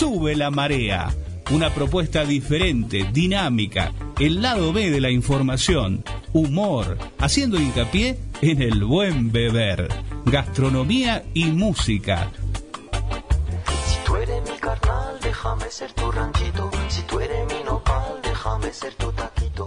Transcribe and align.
Sube 0.00 0.34
la 0.34 0.50
marea. 0.50 1.14
Una 1.50 1.68
propuesta 1.68 2.24
diferente, 2.24 3.06
dinámica, 3.12 3.92
el 4.18 4.40
lado 4.40 4.72
B 4.72 4.90
de 4.90 4.98
la 4.98 5.10
información, 5.10 6.02
humor, 6.32 6.96
haciendo 7.18 7.60
hincapié 7.60 8.18
en 8.40 8.62
el 8.62 8.82
buen 8.82 9.30
beber, 9.30 9.88
gastronomía 10.24 11.22
y 11.34 11.44
música. 11.50 12.30
Si 13.84 13.98
tú 14.06 14.16
eres 14.16 14.42
mi 14.50 14.56
carnal, 14.56 15.18
déjame 15.20 15.70
ser 15.70 15.92
tu 15.92 16.10
ranchito. 16.10 16.70
Si 16.88 17.02
tú 17.02 17.20
eres 17.20 17.46
mi 17.48 17.62
nopal, 17.62 18.20
déjame 18.22 18.72
ser 18.72 18.94
tu 18.94 19.12
taquito. 19.12 19.66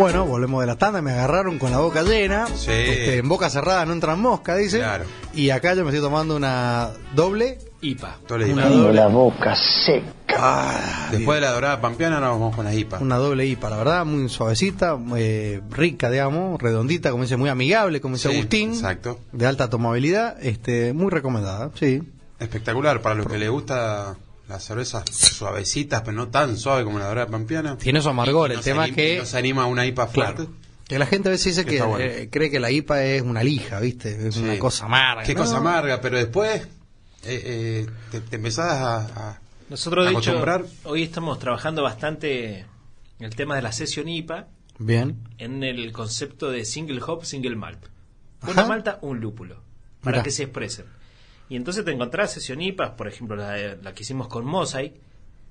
Bueno, 0.00 0.24
volvemos 0.26 0.60
de 0.62 0.66
la 0.66 0.76
tanda, 0.76 1.02
me 1.02 1.12
agarraron 1.12 1.58
con 1.58 1.70
la 1.70 1.78
boca 1.78 2.02
llena. 2.02 2.46
Sí. 2.46 2.70
Este, 2.70 3.18
en 3.18 3.28
boca 3.28 3.50
cerrada 3.50 3.84
no 3.86 3.92
entran 3.92 4.20
moscas, 4.20 4.58
dice. 4.58 4.78
Claro. 4.78 5.04
Y 5.34 5.50
acá 5.50 5.74
yo 5.74 5.84
me 5.84 5.90
estoy 5.90 6.00
tomando 6.02 6.34
una 6.36 6.90
doble. 7.14 7.58
IPA. 7.82 8.16
Una 8.30 8.68
doble, 8.68 9.06
boca 9.06 9.54
seca. 9.56 10.12
ah, 10.36 11.08
Después 11.10 11.36
de 11.36 11.46
la 11.46 11.52
dorada 11.52 11.80
pampeana, 11.80 12.16
ahora 12.16 12.28
vamos 12.28 12.54
con 12.56 12.64
la 12.66 12.74
IPA. 12.74 12.98
una 12.98 13.16
doble 13.16 13.46
IPA, 13.46 13.70
la 13.70 13.76
verdad, 13.78 14.04
muy 14.04 14.28
suavecita, 14.28 14.98
eh, 15.16 15.60
rica, 15.70 16.10
digamos, 16.10 16.60
redondita, 16.60 17.10
como 17.10 17.22
dice, 17.24 17.36
muy 17.38 17.48
amigable, 17.48 18.00
como 18.02 18.16
dice 18.16 18.28
Sí, 18.30 18.36
Agustín. 18.36 18.70
exacto. 18.70 19.18
De 19.32 19.46
alta 19.46 19.70
tomabilidad, 19.70 20.36
este, 20.42 20.92
muy 20.92 21.10
recomendada, 21.10 21.70
sí. 21.74 22.02
Espectacular. 22.38 23.00
Para 23.02 23.14
los 23.16 23.26
que 23.26 23.38
les 23.38 23.48
gusta 23.50 24.16
las 24.50 24.64
cervezas 24.64 25.04
suavecitas, 25.10 26.02
pero 26.02 26.16
no 26.16 26.28
tan 26.28 26.58
suave 26.58 26.84
como 26.84 26.98
la 26.98 27.06
dorada 27.06 27.26
pampeana. 27.28 27.76
Tiene 27.78 28.02
su 28.02 28.08
amargor, 28.10 28.50
Y 28.50 28.54
el 28.54 28.60
tema 28.60 28.86
anim- 28.86 28.94
que- 28.94 29.18
Nos 29.18 29.34
anima 29.34 29.62
a 29.62 29.66
una 29.66 29.86
IPA 29.86 30.06
fuerte. 30.08 30.34
Claro. 30.44 30.50
Que 30.86 30.98
la 30.98 31.06
gente 31.06 31.28
a 31.28 31.32
veces 31.32 31.54
dice 31.56 31.64
Que 31.64 31.70
que 31.70 31.76
está 31.76 31.86
bueno. 31.86 32.04
eh, 32.04 32.28
cree 32.30 32.50
que 32.50 32.58
la 32.60 32.70
IPA 32.70 33.04
es 33.04 33.22
una 33.22 33.42
lija, 33.44 33.78
¿viste? 33.80 34.28
Es 34.28 34.34
Sí. 34.34 34.40
una 34.42 34.58
cosa 34.58 34.86
amarga. 34.86 35.22
Qué 35.22 35.34
¿no? 35.34 35.40
cosa 35.42 35.58
amarga, 35.58 36.00
pero 36.00 36.18
después 36.18 36.62
eh, 36.62 36.66
eh, 37.24 37.86
te, 38.10 38.20
te 38.20 38.36
empezás 38.36 38.72
a, 38.72 38.96
a- 39.30 39.40
Nosotros, 39.68 40.04
de 40.06 40.12
hecho, 40.12 40.42
hoy 40.84 41.02
estamos 41.04 41.38
trabajando 41.38 41.82
bastante 41.82 42.66
el 43.20 43.36
tema 43.36 43.54
de 43.56 43.62
la 43.62 43.70
sesión 43.72 44.08
IPA 44.08 44.48
Bien. 44.78 45.16
en 45.38 45.62
el 45.62 45.92
concepto 45.92 46.50
de 46.50 46.64
single 46.64 47.00
hop, 47.06 47.24
single 47.24 47.54
malt. 47.56 47.84
Ajá. 48.40 48.52
Una 48.52 48.64
malta, 48.66 48.98
un 49.02 49.20
lúpulo, 49.20 49.62
para 50.02 50.16
Mirá. 50.16 50.22
que 50.24 50.30
se 50.32 50.42
expresen. 50.44 50.86
Y 51.50 51.56
entonces 51.56 51.84
te 51.84 51.90
encontrás 51.90 52.32
sesión 52.32 52.62
IPA, 52.62 52.96
por 52.96 53.08
ejemplo, 53.08 53.36
la, 53.36 53.74
la 53.82 53.92
que 53.92 54.02
hicimos 54.04 54.28
con 54.28 54.46
Mosaic, 54.46 54.94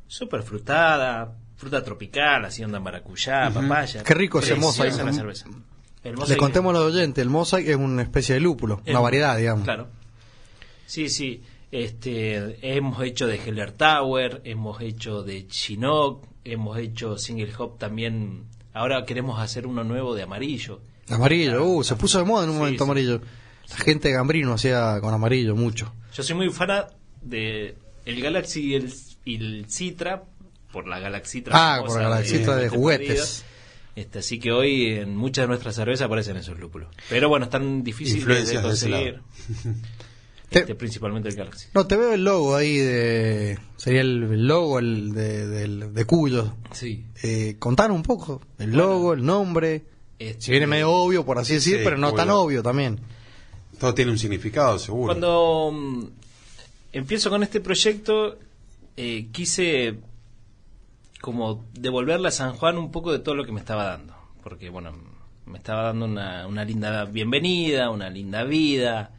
súper 0.07 0.41
frutada, 0.41 1.35
fruta 1.57 1.83
tropical, 1.83 2.45
así 2.45 2.63
onda 2.63 2.79
maracuyá, 2.79 3.51
papaya. 3.53 4.01
Qué 4.03 4.13
rico 4.15 4.39
ese 4.39 4.55
Mosaic. 4.55 4.95
la 5.03 5.13
cerveza. 5.13 5.45
El 6.03 6.11
Le 6.13 6.17
Mosaic- 6.17 6.37
contemos 6.37 6.73
a 6.75 6.79
los 6.79 6.93
oyentes, 6.95 7.21
el 7.21 7.29
Mosaic 7.29 7.67
es 7.67 7.75
una 7.75 8.01
especie 8.01 8.33
de 8.33 8.41
lúpulo, 8.41 8.81
el- 8.85 8.91
una 8.93 9.01
variedad, 9.01 9.37
digamos. 9.37 9.65
Claro. 9.65 9.87
Sí, 10.87 11.09
sí. 11.09 11.43
Este, 11.71 12.57
hemos 12.75 13.03
hecho 13.03 13.27
de 13.27 13.35
Heller 13.35 13.73
Tower, 13.73 14.41
hemos 14.45 14.81
hecho 14.81 15.21
de 15.21 15.45
Chinook, 15.47 16.25
hemos 16.43 16.77
hecho 16.79 17.17
single 17.17 17.51
hop 17.57 17.77
también. 17.77 18.45
Ahora 18.73 19.05
queremos 19.05 19.39
hacer 19.39 19.67
uno 19.67 19.83
nuevo 19.83 20.15
de 20.15 20.23
amarillo. 20.23 20.79
Amarillo, 21.09 21.63
uh, 21.65 21.83
se 21.83 21.95
puso 21.95 22.17
de 22.19 22.23
moda 22.25 22.43
en 22.45 22.49
un 22.51 22.55
Sí, 22.55 22.59
momento 22.59 22.83
sí. 22.85 22.87
amarillo. 22.89 23.21
La 23.69 23.77
gente 23.77 24.07
de 24.09 24.13
Gambrino 24.15 24.53
hacía 24.53 24.99
con 25.01 25.13
amarillo 25.13 25.55
mucho. 25.55 25.93
Yo 26.13 26.23
soy 26.23 26.35
muy 26.35 26.49
fan 26.49 26.85
de 27.21 27.75
el 28.05 28.21
Galaxy 28.21 28.61
y 28.71 28.75
el, 28.75 28.93
y 29.25 29.35
el 29.35 29.65
Citra 29.69 30.23
por 30.71 30.87
la 30.87 30.99
Galaxitra. 30.99 31.53
Ah, 31.55 31.81
por 31.85 31.97
la 32.01 32.09
Galaxitra 32.09 32.55
de 32.55 32.65
este 32.65 32.77
juguetes. 32.77 33.07
partido. 33.07 33.49
Este, 33.95 34.19
así 34.19 34.39
que 34.39 34.51
hoy 34.51 34.85
en 34.87 35.15
muchas 35.15 35.43
de 35.43 35.47
nuestras 35.49 35.75
cervezas 35.75 36.05
aparecen 36.05 36.37
esos 36.37 36.57
lúpulos. 36.59 36.89
Pero 37.09 37.27
bueno, 37.29 37.45
están 37.45 37.83
difíciles 37.83 38.47
de 38.49 38.55
de 38.57 38.61
conseguir. 38.61 39.13
lado. 39.13 39.75
Te- 40.49 40.59
Este, 40.61 40.73
principalmente 40.75 41.29
el 41.29 41.35
Galaxy. 41.35 41.67
No, 41.75 41.85
te 41.85 41.95
veo 41.95 42.13
el 42.13 42.23
logo 42.23 42.55
ahí 42.55 42.77
de... 42.77 43.59
Sería 43.77 44.01
el, 44.01 44.23
el 44.23 44.47
logo 44.47 44.79
el 44.79 45.11
de, 45.13 45.47
del- 45.47 45.93
de 45.93 46.05
Cuyo. 46.05 46.55
Sí. 46.71 47.05
Eh, 47.21 47.57
contanos 47.59 47.95
un 47.95 48.01
poco. 48.03 48.41
El 48.57 48.71
logo, 48.71 49.13
el 49.13 49.23
nombre. 49.23 49.83
Este, 50.17 50.41
Si 50.41 50.51
viene 50.51 50.65
medio 50.65 50.89
obvio, 50.91 51.23
por 51.23 51.37
así 51.37 51.53
decir, 51.55 51.77
Sí, 51.77 51.81
pero 51.83 51.97
no 51.97 52.13
tan 52.13 52.29
obvio 52.31 52.63
también. 52.63 52.99
Todo 53.79 53.93
tiene 53.93 54.11
un 54.11 54.17
significado, 54.17 54.77
seguro. 54.77 55.13
Cuando 55.13 55.71
mm, 55.73 56.03
empiezo 56.91 57.29
con 57.29 57.43
este 57.43 57.61
proyecto, 57.61 58.37
eh, 58.97 59.27
quise 59.31 59.99
como 61.21 61.65
devolverle 61.73 62.27
a 62.27 62.31
San 62.31 62.53
Juan 62.53 62.77
un 62.77 62.91
poco 62.91 63.11
de 63.11 63.19
todo 63.19 63.35
lo 63.35 63.45
que 63.45 63.51
me 63.51 63.59
estaba 63.59 63.85
dando. 63.85 64.15
Porque, 64.43 64.69
bueno, 64.69 64.93
me 65.45 65.57
estaba 65.57 65.83
dando 65.83 66.05
una, 66.05 66.47
una 66.47 66.65
linda 66.65 67.05
bienvenida, 67.05 67.89
una 67.89 68.09
linda 68.09 68.43
vida. 68.43 69.11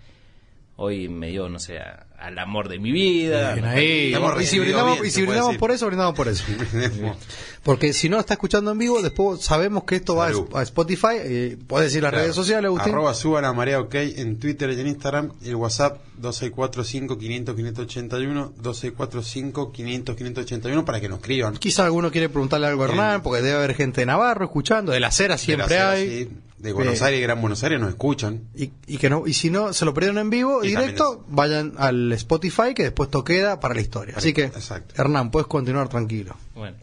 Hoy 0.77 1.09
me 1.09 1.29
dio, 1.29 1.49
no 1.49 1.59
sé, 1.59 1.79
al 2.21 2.39
amor 2.39 2.69
de 2.69 2.79
mi 2.79 2.93
vida. 2.93 3.55
Bien 3.55 3.65
ahí. 3.65 4.15
Y 4.41 4.45
si 4.47 4.59
brindamos, 4.59 4.95
bien, 4.95 5.07
y 5.07 5.11
si 5.11 5.23
brindamos 5.23 5.57
por 5.57 5.71
eso, 5.71 5.87
brindamos 5.87 6.15
por 6.15 6.29
eso. 6.29 6.45
Porque 7.63 7.93
si 7.93 8.09
no 8.09 8.19
está 8.19 8.35
escuchando 8.35 8.73
en 8.73 8.79
vivo, 8.79 9.03
después 9.03 9.43
sabemos 9.43 9.85
que 9.85 9.97
esto 9.97 10.17
Salud. 10.17 10.49
va 10.55 10.61
a 10.61 10.63
Spotify. 10.63 11.17
Eh, 11.19 11.59
puedes 11.67 11.89
decir 11.89 12.03
las 12.03 12.11
Claro. 12.11 12.25
redes 12.25 12.35
sociales, 12.37 12.67
Agustín. 12.69 12.93
Arroba 12.93 13.13
suba 13.15 13.43
la 13.43 13.53
marea 13.53 13.81
ok 13.81 13.95
en 13.97 14.39
Twitter 14.39 14.71
y 14.71 14.81
en 14.81 14.87
Instagram. 14.87 15.33
Y 15.43 15.49
el 15.51 15.57
WhatsApp 15.57 15.99
2645 16.19 17.19
500 17.19 17.55
581 17.57 18.53
2645 18.57 19.73
500 19.73 20.17
581 20.17 20.85
para 20.85 21.01
que 21.01 21.09
nos 21.09 21.19
escriban. 21.19 21.57
Quizá 21.57 21.85
alguno 21.85 22.11
quiere 22.11 22.29
preguntarle 22.31 22.67
algo 22.67 22.83
a. 22.85 22.87
Hernán, 22.89 23.23
porque 23.23 23.43
debe 23.43 23.57
haber 23.59 23.75
gente 23.75 24.01
de 24.01 24.07
Navarro 24.07 24.45
escuchando. 24.47 24.93
De 24.93 25.01
la 25.01 25.09
acera 25.09 25.37
siempre 25.37 25.69
De 25.69 25.79
la 25.79 25.91
hay. 25.91 26.09
sí. 26.25 26.31
De 26.61 26.73
Buenos 26.73 27.01
Eh, 27.01 27.05
Aires 27.05 27.21
y 27.21 27.23
Gran 27.23 27.41
Buenos 27.41 27.63
Aires 27.65 27.81
nos 27.81 27.89
escuchan. 27.91 28.49
Y, 28.55 28.71
y 28.87 28.99
que 28.99 29.09
no 29.09 29.27
y 29.27 29.33
si 29.33 29.51
no 29.51 29.73
se 29.73 29.85
lo 29.85 29.95
perdieron 29.95 30.19
en 30.19 30.31
vivo 30.31 30.63
Y 30.63 30.69
directo 30.69 31.25
vayan 31.29 31.73
al 31.79 32.13
Spotify 32.13 32.75
que 32.75 32.83
después 32.85 33.07
esto 33.09 33.25
queda 33.25 33.61
para 33.61 33.75
la 33.75 33.81
historia 33.81 34.15
así 34.17 34.33
que 34.33 34.45
Exacto. 34.45 34.95
Hernán 35.01 35.31
puedes 35.31 35.47
continuar 35.47 35.89
tranquilo 35.89 36.37
Bueno, 36.55 36.77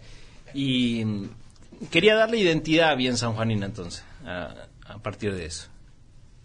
y 0.53 1.05
mm, 1.05 1.29
quería 1.91 2.15
darle 2.15 2.37
identidad 2.39 2.97
bien 2.97 3.17
sanjuanina 3.17 3.65
entonces, 3.67 4.03
a, 4.25 4.67
a 4.87 4.97
partir 4.99 5.35
de 5.35 5.45
eso. 5.45 5.67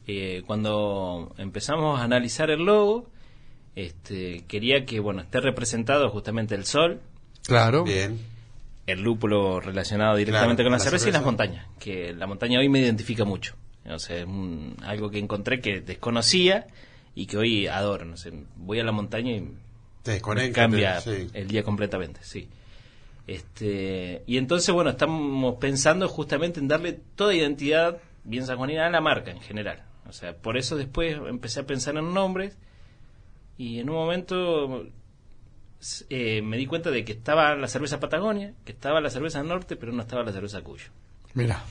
Eh, 0.07 0.43
cuando 0.47 1.33
empezamos 1.39 2.01
a 2.01 2.03
analizar 2.05 2.51
el 2.51 2.65
logo, 2.65 3.09
este, 3.77 4.45
quería 4.49 4.85
que 4.85 5.01
bueno 5.01 5.23
esté 5.23 5.41
representado 5.41 6.11
justamente 6.11 6.55
el 6.55 6.67
sol, 6.67 7.01
claro 7.47 7.85
Bien. 7.85 8.19
El 8.87 9.01
lúpulo 9.03 9.61
relacionado 9.61 10.17
directamente 10.17 10.63
Claro, 10.63 10.67
con 10.67 10.73
la, 10.73 10.79
la 10.79 10.85
cerveza, 10.85 11.09
y 11.09 11.13
las 11.13 11.23
montañas, 11.25 11.67
que 11.79 12.13
la 12.15 12.27
montaña 12.27 12.59
hoy 12.59 12.69
me 12.69 12.81
identifica 12.81 13.25
mucho. 13.25 13.55
O 13.89 13.99
sea, 13.99 14.19
es 14.19 14.27
un- 14.27 14.77
algo 14.83 15.11
que 15.11 15.19
encontré 15.19 15.61
que 15.61 15.81
desconocía 15.81 16.67
y 17.15 17.27
que 17.27 17.37
hoy 17.37 17.67
adoro. 17.67 18.05
No 18.05 18.17
sé, 18.17 18.33
voy 18.57 18.81
a 18.81 18.85
la 18.85 18.93
montaña 18.93 19.33
y 19.33 19.49
Te 20.03 20.21
cambia 20.53 21.01
sí. 21.01 21.29
el 21.33 21.49
día 21.49 21.63
completamente, 21.63 22.21
sí. 22.23 22.49
Este, 23.27 24.23
y 24.27 24.37
entonces, 24.37 24.75
bueno, 24.75 24.91
estamos 24.91 25.57
pensando 25.57 26.09
justamente 26.09 26.59
en 26.61 26.69
darle 26.69 26.99
toda 27.15 27.35
identidad 27.35 27.99
bien 28.25 28.47
sanjuanina 28.47 28.87
a 28.87 28.91
la 28.91 29.01
marca 29.01 29.31
en 29.31 29.41
general. 29.41 29.83
O 30.09 30.13
sea, 30.13 30.35
por 30.37 30.57
eso 30.57 30.77
después 30.77 31.17
empecé 31.29 31.61
a 31.61 31.67
pensar 31.67 31.97
en 31.97 32.13
nombres 32.13 32.57
y 33.59 33.79
en 33.79 33.91
un 33.91 33.97
momento 33.97 34.87
eh, 36.11 36.43
me 36.43 36.57
di 36.57 36.67
cuenta 36.67 36.91
de 36.91 37.05
que 37.05 37.13
estaba 37.13 37.55
la 37.57 37.67
cerveza 37.69 37.99
Patagonia, 38.01 38.53
que 38.65 38.73
estaba 38.73 39.01
la 39.01 39.11
cerveza 39.11 39.43
Norte, 39.43 39.77
pero 39.77 39.93
no 39.93 40.03
estaba 40.03 40.23
la 40.23 40.33
cerveza 40.33 40.61
Cuyo. 40.63 40.85
mira 41.35 41.63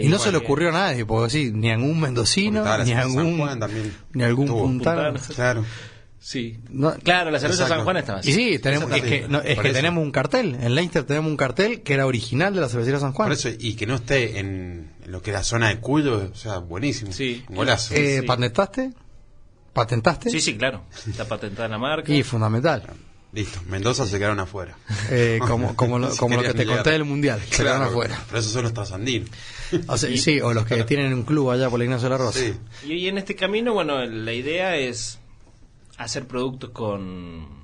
Y 0.00 0.08
no 0.08 0.18
se 0.18 0.30
le 0.30 0.38
ocurrió 0.38 0.68
a 0.68 0.72
nadie 0.72 1.04
porque 1.06 1.30
sí 1.30 1.50
ni 1.52 1.70
a 1.70 1.74
algún 1.74 1.98
mendocino 2.00 2.62
ni 2.84 2.92
a 2.92 3.00
algún 3.02 3.38
Juan 3.38 3.58
también. 3.58 3.94
ni 4.12 4.22
algún 4.22 4.46
Puntano. 4.46 5.18
Claro. 5.34 5.64
Sí. 6.22 6.58
No- 6.68 6.92
Claro, 7.02 7.30
la 7.30 7.40
cerveza 7.40 7.62
Exacto. 7.62 7.76
San 7.76 7.84
Juan 7.84 7.96
estaba 7.96 8.18
así. 8.18 8.30
y 8.30 8.34
sí 8.34 8.58
tenemos 8.58 8.92
es 8.92 9.02
que, 9.02 9.26
no, 9.26 9.40
es 9.40 9.58
que 9.58 9.72
tenemos 9.72 10.04
un 10.04 10.10
cartel 10.12 10.54
en 10.60 10.74
Leinster 10.74 11.04
tenemos 11.04 11.30
un 11.30 11.36
cartel 11.38 11.80
que 11.80 11.94
era 11.94 12.04
original 12.06 12.54
de 12.54 12.60
la 12.60 12.68
cervecería 12.68 13.00
San 13.00 13.12
Juan 13.14 13.28
Por 13.30 13.32
eso, 13.38 13.48
y 13.58 13.72
que 13.74 13.86
no 13.86 13.94
esté 13.94 14.38
en, 14.38 14.90
en 15.02 15.10
lo 15.12 15.22
que 15.22 15.30
es 15.30 15.34
la 15.34 15.42
zona 15.42 15.68
de 15.70 15.78
Cuyo, 15.80 16.28
o 16.30 16.34
sea, 16.36 16.58
buenísimo. 16.58 17.10
Sí. 17.12 17.42
Un 17.48 17.56
golazo. 17.56 17.94
Eh, 17.94 18.18
sí. 18.20 18.26
patentaste 18.26 18.90
patentaste 19.72 20.28
Sí, 20.30 20.40
sí, 20.42 20.56
claro. 20.58 20.82
Está 21.08 21.26
patentada 21.26 21.68
la 21.68 21.78
marca. 21.78 22.12
y 22.12 22.22
fundamental 22.22 22.82
Listo, 23.32 23.60
Mendoza 23.68 24.06
se 24.06 24.18
quedaron 24.18 24.40
afuera. 24.40 24.76
Eh, 25.12 25.40
como 25.46 25.74
como 25.74 25.98
lo, 25.98 26.14
como 26.16 26.36
lo 26.36 26.42
que 26.42 26.54
te 26.54 26.66
conté 26.66 26.90
del 26.90 27.04
mundial 27.04 27.40
se 27.40 27.62
quedaron 27.64 27.82
afuera 27.82 28.16
Pero 28.26 28.38
esos 28.38 28.52
son 28.52 28.62
los 28.62 28.72
trasandinos. 28.72 29.28
O 29.88 29.96
sea, 29.96 30.10
sí, 30.16 30.40
o 30.40 30.52
los 30.52 30.64
que 30.66 30.84
tienen 30.84 31.12
un 31.12 31.22
club 31.24 31.50
allá 31.50 31.68
por 31.68 31.78
la 31.78 31.84
Ignacio 31.84 32.08
de 32.08 32.10
la 32.10 32.18
Rosa. 32.18 32.38
Sí. 32.38 32.54
Y 32.86 32.92
hoy 32.92 33.08
en 33.08 33.18
este 33.18 33.34
camino, 33.34 33.72
bueno, 33.72 34.04
la 34.04 34.32
idea 34.32 34.76
es 34.76 35.18
hacer 35.96 36.26
productos 36.26 36.70
con. 36.70 37.60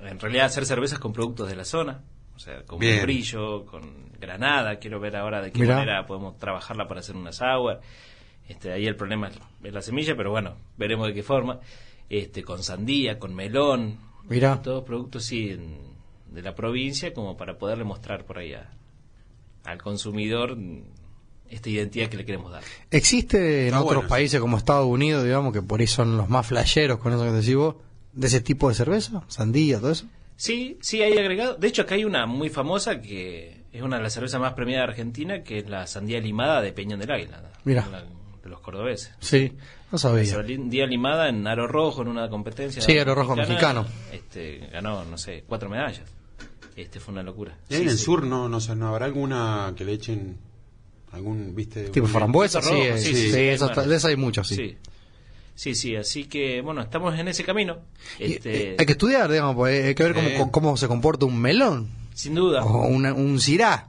En 0.00 0.18
realidad, 0.18 0.46
hacer 0.46 0.64
cervezas 0.64 0.98
con 0.98 1.12
productos 1.12 1.48
de 1.48 1.56
la 1.56 1.64
zona. 1.64 2.02
O 2.34 2.38
sea, 2.38 2.62
con 2.64 2.78
Bien. 2.78 3.02
brillo, 3.02 3.66
con 3.66 4.10
granada. 4.18 4.78
Quiero 4.78 4.98
ver 4.98 5.16
ahora 5.16 5.42
de 5.42 5.52
qué 5.52 5.60
Mirá. 5.60 5.76
manera 5.76 6.06
podemos 6.06 6.38
trabajarla 6.38 6.88
para 6.88 7.00
hacer 7.00 7.16
una 7.16 7.32
sour. 7.32 7.80
Este, 8.48 8.72
ahí 8.72 8.86
el 8.86 8.96
problema 8.96 9.28
es, 9.28 9.36
es 9.62 9.74
la 9.74 9.82
semilla, 9.82 10.16
pero 10.16 10.30
bueno, 10.30 10.56
veremos 10.78 11.06
de 11.06 11.12
qué 11.14 11.22
forma. 11.22 11.60
Este, 12.08 12.42
con 12.42 12.62
sandía, 12.62 13.18
con 13.18 13.34
melón. 13.34 13.98
Mirá. 14.28 14.60
Todos 14.62 14.84
productos, 14.84 15.24
sí, 15.24 15.56
de 16.30 16.42
la 16.42 16.54
provincia 16.54 17.12
como 17.12 17.36
para 17.36 17.58
poderle 17.58 17.84
mostrar 17.84 18.24
por 18.24 18.38
ahí 18.38 18.52
a- 18.54 18.70
al 19.64 19.82
consumidor 19.82 20.56
esta 21.48 21.68
identidad 21.68 22.08
que 22.08 22.16
le 22.16 22.24
queremos 22.24 22.52
dar. 22.52 22.62
¿Existe 22.90 23.66
en 23.68 23.74
otros 23.74 23.94
bueno, 23.94 24.08
países 24.08 24.40
como 24.40 24.56
Estados 24.56 24.86
Unidos, 24.86 25.24
digamos, 25.24 25.52
que 25.52 25.62
por 25.62 25.80
ahí 25.80 25.86
son 25.86 26.16
los 26.16 26.28
más 26.28 26.46
flasheros 26.46 26.98
con 26.98 27.12
eso 27.12 27.24
que 27.24 27.32
decís 27.32 27.56
vos, 27.56 27.74
de 28.12 28.26
ese 28.28 28.40
tipo 28.40 28.68
de 28.68 28.74
cerveza? 28.76 29.22
¿Sandía, 29.28 29.80
todo 29.80 29.90
eso? 29.90 30.06
Sí, 30.36 30.78
sí, 30.80 31.02
hay 31.02 31.18
agregado. 31.18 31.56
De 31.56 31.66
hecho, 31.68 31.82
acá 31.82 31.96
hay 31.96 32.04
una 32.04 32.24
muy 32.26 32.48
famosa 32.48 33.00
que 33.02 33.64
es 33.72 33.82
una 33.82 33.96
de 33.98 34.02
las 34.04 34.12
cervezas 34.14 34.40
más 34.40 34.54
premiadas 34.54 34.86
de 34.86 34.92
Argentina, 34.92 35.42
que 35.42 35.58
es 35.58 35.68
la 35.68 35.86
sandía 35.86 36.20
limada 36.20 36.62
de 36.62 36.72
Peñón 36.72 37.00
del 37.00 37.10
Águila, 37.10 37.42
Mirá. 37.64 37.86
la- 37.90 38.02
de 38.04 38.48
los 38.48 38.60
cordobeses. 38.60 39.12
Sí, 39.20 39.52
no 39.92 39.98
sabía. 39.98 40.24
sandía 40.26 40.86
limada 40.86 41.28
en 41.28 41.46
aro 41.46 41.66
rojo 41.66 42.02
en 42.02 42.08
una 42.08 42.28
competencia. 42.28 42.80
Sí, 42.82 42.98
aro 42.98 43.14
rojo 43.14 43.36
mexicano. 43.36 43.86
Este, 44.12 44.68
ganó, 44.72 45.04
no 45.04 45.18
sé, 45.18 45.44
cuatro 45.46 45.68
medallas. 45.68 46.02
Este 46.76 47.00
fue 47.00 47.12
una 47.12 47.22
locura. 47.22 47.56
Y 47.68 47.74
ahí 47.74 47.80
Sí, 47.80 47.84
en 47.84 47.90
el 47.90 47.98
sí. 47.98 48.04
sur 48.04 48.24
no, 48.24 48.48
no, 48.48 48.60
sé, 48.60 48.74
no 48.76 48.88
habrá 48.88 49.06
alguna 49.06 49.72
que 49.76 49.84
le 49.84 49.92
echen 49.92 50.38
algún, 51.12 51.54
viste, 51.54 51.90
Tipo 51.90 52.06
un- 52.06 52.12
frambuesa, 52.12 52.62
sí, 52.62 52.70
rojo, 52.70 52.82
eh, 52.82 52.98
sí, 52.98 53.30
de 53.32 53.52
esa 53.54 54.08
hay 54.08 54.16
muchos, 54.16 54.46
sí. 54.48 54.56
Sí. 54.56 54.76
Sí, 55.54 55.74
sí, 55.74 55.96
así 55.96 56.24
que 56.24 56.62
bueno, 56.62 56.80
estamos 56.80 57.18
en 57.18 57.28
ese 57.28 57.44
camino. 57.44 57.78
Y, 58.18 58.32
Este, 58.34 58.70
eh, 58.72 58.76
hay 58.78 58.86
que 58.86 58.92
estudiar, 58.92 59.30
digamos, 59.30 59.56
porque 59.56 59.84
hay 59.88 59.94
que 59.94 60.02
ver 60.04 60.14
cómo, 60.14 60.28
Sí. 60.28 60.34
cómo, 60.38 60.52
cómo 60.52 60.76
se 60.78 60.88
comporta 60.88 61.26
un 61.26 61.38
melón 61.38 61.88
sin 62.14 62.34
duda. 62.34 62.64
o 62.64 62.86
una- 62.86 63.12
un 63.12 63.38
cirá. 63.40 63.88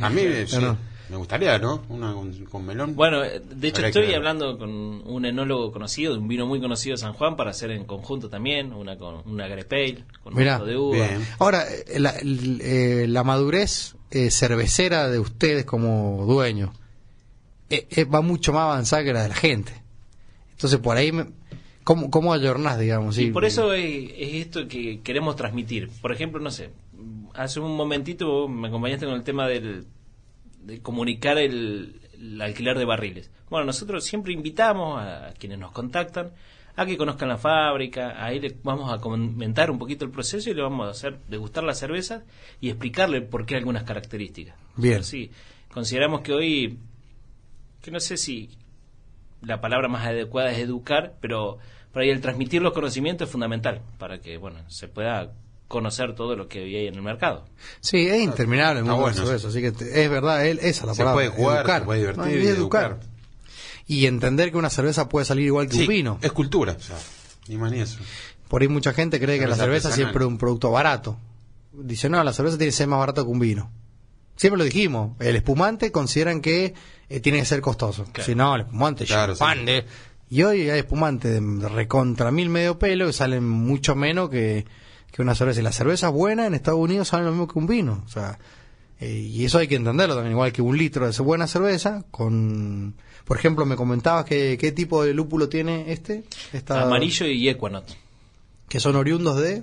A 0.00 0.08
mí 0.08 0.22
sí, 0.46 0.54
No, 0.56 0.60
no. 0.62 0.76
Me 1.10 1.16
gustaría, 1.16 1.58
¿no? 1.58 1.82
Una 1.88 2.12
con, 2.14 2.32
con 2.46 2.64
melón. 2.64 2.94
Bueno, 2.94 3.24
eh, 3.24 3.40
de 3.40 3.68
hecho 3.68 3.82
que 3.82 3.88
estoy 3.88 4.14
hablando 4.14 4.56
con 4.58 4.70
un 4.70 5.24
enólogo 5.24 5.72
conocido, 5.72 6.12
de 6.14 6.18
un 6.20 6.28
vino 6.28 6.46
muy 6.46 6.60
conocido 6.60 6.94
de 6.94 6.98
San 6.98 7.12
Juan, 7.14 7.36
para 7.36 7.50
hacer 7.50 7.70
en 7.72 7.84
conjunto 7.84 8.28
también, 8.28 8.72
una 8.72 8.96
con 8.96 9.22
una 9.26 9.46
Grepale, 9.48 10.04
con 10.22 10.34
Mirá, 10.34 10.54
un 10.54 10.58
poco 10.60 10.70
de 10.70 10.76
uva. 10.76 10.96
bien. 11.08 11.26
Ahora, 11.38 11.64
eh, 11.68 11.98
la, 12.00 12.14
eh, 12.22 13.06
la 13.08 13.24
madurez 13.24 13.96
eh, 14.10 14.30
cervecera 14.30 15.08
de 15.08 15.18
ustedes 15.18 15.64
como 15.64 16.24
dueños 16.26 16.70
eh, 17.68 17.86
eh, 17.90 18.04
va 18.04 18.20
mucho 18.20 18.52
más 18.52 18.62
avanzada 18.62 19.04
que 19.04 19.12
la 19.12 19.22
de 19.22 19.28
la 19.28 19.34
gente. 19.34 19.72
Entonces, 20.52 20.78
por 20.80 20.96
ahí, 20.96 21.12
me- 21.12 21.26
¿cómo, 21.84 22.10
cómo 22.10 22.32
ayornás, 22.32 22.78
digamos? 22.78 23.16
Y 23.18 23.30
por 23.30 23.44
eso 23.44 23.72
es, 23.72 24.10
es 24.16 24.34
esto 24.46 24.66
que 24.68 25.00
queremos 25.02 25.36
transmitir. 25.36 25.88
Por 26.02 26.12
ejemplo, 26.12 26.40
no 26.40 26.50
sé, 26.50 26.70
hace 27.34 27.60
un 27.60 27.76
momentito 27.76 28.28
vos 28.28 28.50
me 28.50 28.68
acompañaste 28.68 29.06
con 29.06 29.14
el 29.14 29.22
tema 29.22 29.46
del, 29.48 29.86
de 30.60 30.80
comunicar 30.80 31.38
el, 31.38 32.00
el 32.14 32.40
alquiler 32.40 32.78
de 32.78 32.84
barriles. 32.84 33.30
Bueno, 33.48 33.66
nosotros 33.66 34.04
siempre 34.04 34.32
invitamos 34.32 35.00
a 35.00 35.32
quienes 35.38 35.58
nos 35.58 35.72
contactan 35.72 36.32
a 36.76 36.86
que 36.86 36.96
conozcan 36.96 37.28
la 37.28 37.36
fábrica, 37.36 38.24
ahí 38.24 38.40
le 38.40 38.56
vamos 38.62 38.92
a 38.92 38.98
comentar 38.98 39.70
un 39.70 39.78
poquito 39.78 40.04
el 40.04 40.10
proceso 40.10 40.50
y 40.50 40.54
le 40.54 40.62
vamos 40.62 40.86
a 40.86 40.90
hacer 40.90 41.18
degustar 41.28 41.64
la 41.64 41.74
cerveza 41.74 42.22
y 42.60 42.70
explicarle 42.70 43.20
por 43.20 43.44
qué 43.44 43.56
algunas 43.56 43.82
características. 43.82 44.54
Bien. 44.76 45.04
Sí, 45.04 45.30
consideramos 45.72 46.22
que 46.22 46.32
hoy, 46.32 46.78
que 47.82 47.90
no 47.90 48.00
sé 48.00 48.16
si 48.16 48.50
la 49.42 49.60
palabra 49.60 49.88
más 49.88 50.06
adecuada 50.06 50.52
es 50.52 50.58
educar, 50.58 51.16
pero 51.20 51.58
por 51.92 52.02
ahí 52.02 52.10
el 52.10 52.20
transmitir 52.20 52.62
los 52.62 52.72
conocimientos 52.72 53.28
es 53.28 53.32
fundamental 53.32 53.82
para 53.98 54.20
que, 54.20 54.36
bueno, 54.38 54.58
se 54.68 54.88
pueda 54.88 55.32
conocer 55.70 56.16
todo 56.16 56.34
lo 56.34 56.48
que 56.48 56.58
hay 56.64 56.88
en 56.88 56.96
el 56.96 57.02
mercado. 57.02 57.44
Sí, 57.80 58.08
es 58.08 58.20
interminable 58.20 58.82
de 58.82 58.90
bueno. 58.90 59.14
cerveza, 59.14 59.46
así 59.48 59.60
que 59.62 59.70
te- 59.70 60.02
es 60.04 60.10
verdad, 60.10 60.44
él- 60.44 60.58
esa 60.58 60.68
es 60.80 60.82
la 60.84 60.94
se 60.94 60.98
palabra. 60.98 61.12
puede 61.14 61.28
jugar, 61.28 61.58
educar. 61.60 61.78
se 61.80 61.84
puede 61.84 62.00
divertir 62.00 62.24
No, 62.24 62.30
y 62.30 62.34
y 62.44 62.46
educar. 62.48 63.00
Y 63.86 64.06
entender 64.06 64.50
que 64.50 64.56
una 64.58 64.68
cerveza 64.68 65.08
puede 65.08 65.24
salir 65.24 65.46
igual 65.46 65.68
que 65.68 65.74
Sí, 65.76 65.82
un 65.82 65.86
vino. 65.88 66.18
es 66.22 66.32
cultura, 66.32 66.72
o 66.76 66.82
sea, 66.82 66.96
ni 67.46 67.56
más 67.56 67.70
ni 67.70 67.78
eso. 67.80 67.98
Por 68.48 68.62
ahí 68.62 68.68
mucha 68.68 68.92
gente 68.92 69.20
cree 69.20 69.38
que 69.38 69.46
la 69.46 69.54
Cerveza 69.54 69.62
cerveza 69.64 69.88
artesanal. 69.88 70.06
siempre 70.10 70.24
es 70.24 70.28
un 70.28 70.38
producto 70.38 70.70
barato. 70.72 71.16
Dice, 71.72 72.08
no, 72.08 72.22
la 72.24 72.32
cerveza 72.32 72.58
tiene 72.58 72.70
que 72.72 72.76
ser 72.76 72.88
más 72.88 72.98
barato 72.98 73.24
que 73.24 73.30
un 73.30 73.38
vino. 73.38 73.70
Siempre 74.34 74.58
lo 74.58 74.64
dijimos. 74.64 75.12
El 75.20 75.36
espumante 75.36 75.92
consideran 75.92 76.40
que 76.40 76.74
eh, 77.08 77.20
tiene 77.20 77.38
que 77.38 77.44
ser 77.44 77.60
costoso. 77.60 78.04
Claro. 78.12 78.24
Si 78.26 78.34
no, 78.34 78.54
el 78.56 78.62
espumante 78.62 79.04
Claro, 79.04 79.34
champán, 79.36 79.60
sí. 79.60 79.64
de- 79.66 79.84
Y 80.30 80.42
hoy 80.42 80.68
hay 80.70 80.80
espumantes 80.80 81.32
de 81.40 81.68
recontra 81.68 82.30
mil 82.32 82.48
medio 82.48 82.78
pelo 82.78 83.06
que 83.06 83.12
salen 83.12 83.48
mucho 83.48 83.94
menos 83.96 84.30
que, 84.30 84.64
que 85.12 85.22
una 85.22 85.34
cerveza. 85.34 85.60
Y 85.60 85.62
las 85.64 85.74
cervezas 85.74 86.12
buenas 86.12 86.46
en 86.46 86.54
Estados 86.54 86.80
Unidos 86.80 87.08
salen 87.08 87.26
lo 87.26 87.32
mismo 87.32 87.48
que 87.48 87.58
un 87.58 87.66
vino. 87.66 88.02
O 88.04 88.08
sea, 88.08 88.38
eh, 89.00 89.10
y 89.12 89.44
eso 89.44 89.58
hay 89.58 89.68
que 89.68 89.76
entenderlo 89.76 90.14
también. 90.14 90.32
Igual 90.32 90.52
que 90.52 90.62
un 90.62 90.76
litro 90.76 91.10
de 91.10 91.22
buena 91.22 91.46
cerveza 91.46 92.04
con... 92.10 92.94
Por 93.24 93.36
ejemplo, 93.38 93.64
me 93.64 93.76
comentabas 93.76 94.24
que 94.24 94.58
qué 94.58 94.72
tipo 94.72 95.04
de 95.04 95.14
lúpulo 95.14 95.48
tiene 95.48 95.92
este. 95.92 96.24
Esta, 96.52 96.82
Amarillo 96.82 97.26
y 97.26 97.48
Equanot, 97.48 97.86
Que 98.68 98.80
son 98.80 98.96
oriundos 98.96 99.36
de 99.40 99.62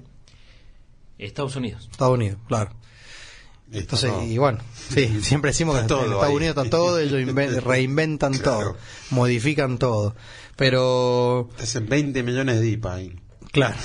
Estados 1.18 1.56
Unidos. 1.58 1.90
Estados 1.92 2.14
Unidos, 2.16 2.38
claro. 2.48 2.72
Entonces, 3.70 4.10
todo. 4.12 4.24
y 4.24 4.38
bueno, 4.38 4.60
sí, 4.90 5.20
siempre 5.22 5.50
decimos 5.52 5.76
que 5.76 5.82
en 5.82 5.88
todo 5.88 6.04
Estados 6.04 6.24
ahí. 6.24 6.36
Unidos 6.36 6.56
está 6.58 6.70
todo, 6.70 7.00
ellos 7.00 7.20
inven- 7.28 7.62
reinventan 7.62 8.34
Claro. 8.36 8.60
todo, 8.72 8.78
modifican 9.10 9.78
todo. 9.78 10.16
Pero, 10.56 11.50
hacen 11.62 11.88
20 11.90 12.24
millones 12.24 12.62
de 12.62 12.70
IPA 12.70 12.94
ahí. 12.94 13.20
Claro, 13.58 13.76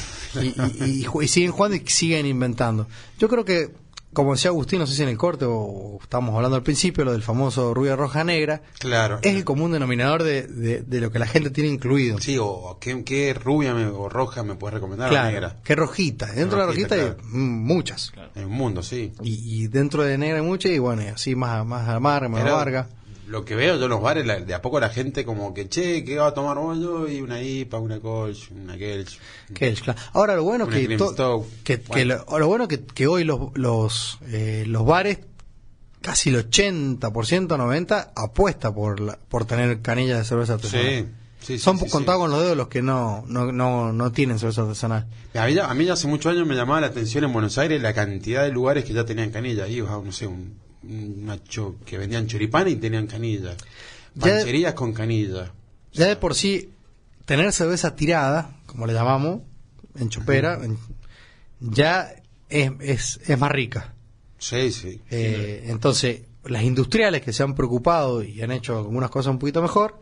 y, 0.40 0.46
y- 0.48 1.00
y 1.00 1.04
ju- 1.04 1.22
y 1.24 1.28
siguen 1.28 1.52
jugando 1.52 1.76
y 1.76 1.82
siguen 1.86 2.26
inventando. 2.26 2.86
Yo 3.18 3.28
creo 3.28 3.44
que, 3.44 3.70
como 4.12 4.32
decía 4.32 4.50
Agustín, 4.50 4.78
no 4.78 4.86
sé 4.86 4.94
si 4.94 5.02
en 5.02 5.08
el 5.08 5.16
corte 5.16 5.46
o 5.48 5.98
estábamos 6.02 6.34
hablando 6.34 6.56
al 6.56 6.62
principio, 6.62 7.02
lo 7.04 7.12
del 7.12 7.22
famoso 7.22 7.72
rubia 7.72 7.96
roja 7.96 8.24
negra, 8.24 8.60
Claro. 8.78 9.18
es 9.22 9.34
el 9.34 9.44
común 9.44 9.72
denominador 9.72 10.22
de, 10.22 10.42
de- 10.46 10.82
de 10.82 11.00
lo 11.00 11.10
que 11.10 11.18
la 11.18 11.26
gente 11.26 11.48
tiene 11.50 11.70
incluido. 11.70 12.18
Sí, 12.20 12.36
o 12.38 12.76
qué, 12.80 13.02
qué 13.04 13.32
rubia 13.34 13.72
me- 13.74 13.86
o 13.86 14.08
roja 14.10 14.42
me 14.42 14.54
puedes 14.54 14.74
recomendar 14.74 15.08
o 15.08 15.10
claro, 15.10 15.30
negra. 15.30 15.56
que 15.64 15.74
rojita. 15.74 16.26
Dentro 16.26 16.58
de 16.58 16.64
la 16.64 16.66
Rojita, 16.72 16.94
hay 16.94 17.00
claro. 17.00 17.16
muchas. 17.24 18.12
En 18.34 18.44
un 18.46 18.52
mundo, 18.52 18.82
sí. 18.82 19.12
Y, 19.22 19.66
dentro 19.68 20.02
de 20.02 20.18
negra 20.18 20.40
hay 20.40 20.44
muchas 20.46 20.72
y 20.72 20.78
bueno, 20.78 21.02
así 21.14 21.34
más, 21.34 21.64
más 21.66 21.88
amarga, 21.88 22.28
más 22.28 22.42
amarga. 22.42 22.88
Lo 23.28 23.44
que 23.44 23.54
veo 23.54 23.76
yo 23.76 23.84
en 23.84 23.90
los 23.90 24.02
bares, 24.02 24.26
la- 24.26 24.40
de 24.40 24.52
a 24.52 24.60
poco 24.60 24.80
la 24.80 24.88
gente 24.88 25.24
como 25.24 25.54
que, 25.54 25.68
che, 25.68 26.04
¿qué 26.04 26.18
va 26.18 26.28
a 26.28 26.34
tomar 26.34 26.58
hoy? 26.58 27.16
Y 27.16 27.20
una 27.20 27.40
IPA, 27.40 27.78
una 27.78 28.00
Kolsch, 28.00 28.50
una 28.50 28.76
Kelch. 28.76 29.18
Kelch, 29.54 29.80
claro. 29.82 29.98
Ahora 30.12 30.34
lo 30.34 30.42
bueno 30.44 30.66
que, 30.66 30.96
to- 30.96 31.46
que, 31.62 32.04
lo, 32.04 32.24
lo 32.38 32.46
bueno 32.48 32.66
que, 32.68 32.80
que 32.84 33.06
hoy 33.06 33.22
los 33.24 33.40
los, 33.54 34.18
eh, 34.26 34.64
los 34.66 34.84
bares 34.84 35.20
casi 36.00 36.30
el 36.30 36.50
80%, 36.50 37.56
90 37.56 38.12
apuesta 38.16 38.74
por 38.74 38.98
la, 39.00 39.18
por 39.28 39.44
tener 39.44 39.80
canillas 39.82 40.18
de 40.18 40.24
cerveza 40.24 40.54
artesanal. 40.54 40.86
Sí, 40.86 41.06
sí, 41.40 41.46
sí. 41.46 41.58
Son 41.58 41.78
sí, 41.78 41.88
contados 41.88 42.18
sí. 42.18 42.22
con 42.22 42.30
los 42.32 42.40
dedos 42.42 42.56
los 42.56 42.66
que 42.68 42.82
no 42.82 43.24
no 43.28 43.52
no, 43.52 43.92
no 43.92 44.10
tienen 44.12 44.38
cerveza 44.40 44.62
artesanal. 44.62 45.06
A 45.34 45.46
mí, 45.46 45.54
ya- 45.54 45.70
a 45.70 45.74
mí 45.74 45.84
ya 45.84 45.92
hace 45.92 46.08
muchos 46.08 46.32
años 46.32 46.46
me 46.46 46.56
llamaba 46.56 46.80
la 46.80 46.88
atención 46.88 47.22
en 47.22 47.32
Buenos 47.32 47.56
Aires 47.58 47.80
la 47.80 47.94
cantidad 47.94 48.42
de 48.42 48.50
lugares 48.50 48.84
que 48.84 48.92
ya 48.92 49.04
tenían 49.04 49.30
canilla. 49.30 49.68
Ibas 49.68 49.92
a, 49.92 49.98
no 50.02 50.10
sé, 50.10 50.26
un, 50.26 50.60
una 50.84 51.42
cho- 51.44 51.76
que 51.84 51.98
vendían 51.98 52.26
choripán 52.26 52.68
y 52.68 52.76
tenían 52.76 53.06
canilla. 53.06 53.54
Ya- 54.14 54.36
Pancherías 54.36 54.74
con 54.74 54.92
canilla. 54.92 55.52
Ya 55.92 56.06
de 56.06 56.16
por 56.16 56.34
sí 56.34 56.70
tener 57.24 57.52
cerveza 57.52 57.94
tirada, 57.96 58.56
como 58.66 58.86
le 58.86 58.92
llamamos, 58.92 59.42
en 59.98 60.08
chopera, 60.08 60.58
en- 60.64 60.78
ya 61.60 62.12
es, 62.48 62.70
es, 62.80 63.20
es 63.26 63.38
más 63.38 63.50
rica. 63.52 63.94
Sí, 64.38 64.72
sí. 64.72 65.00
Eh, 65.10 65.64
entonces, 65.68 66.22
las 66.44 66.62
industriales 66.64 67.22
que 67.22 67.32
se 67.32 67.42
han 67.42 67.54
preocupado 67.54 68.22
y 68.22 68.42
han 68.42 68.50
hecho 68.50 68.76
algunas 68.78 69.10
cosas 69.10 69.30
un 69.30 69.38
poquito 69.38 69.62
mejor, 69.62 70.00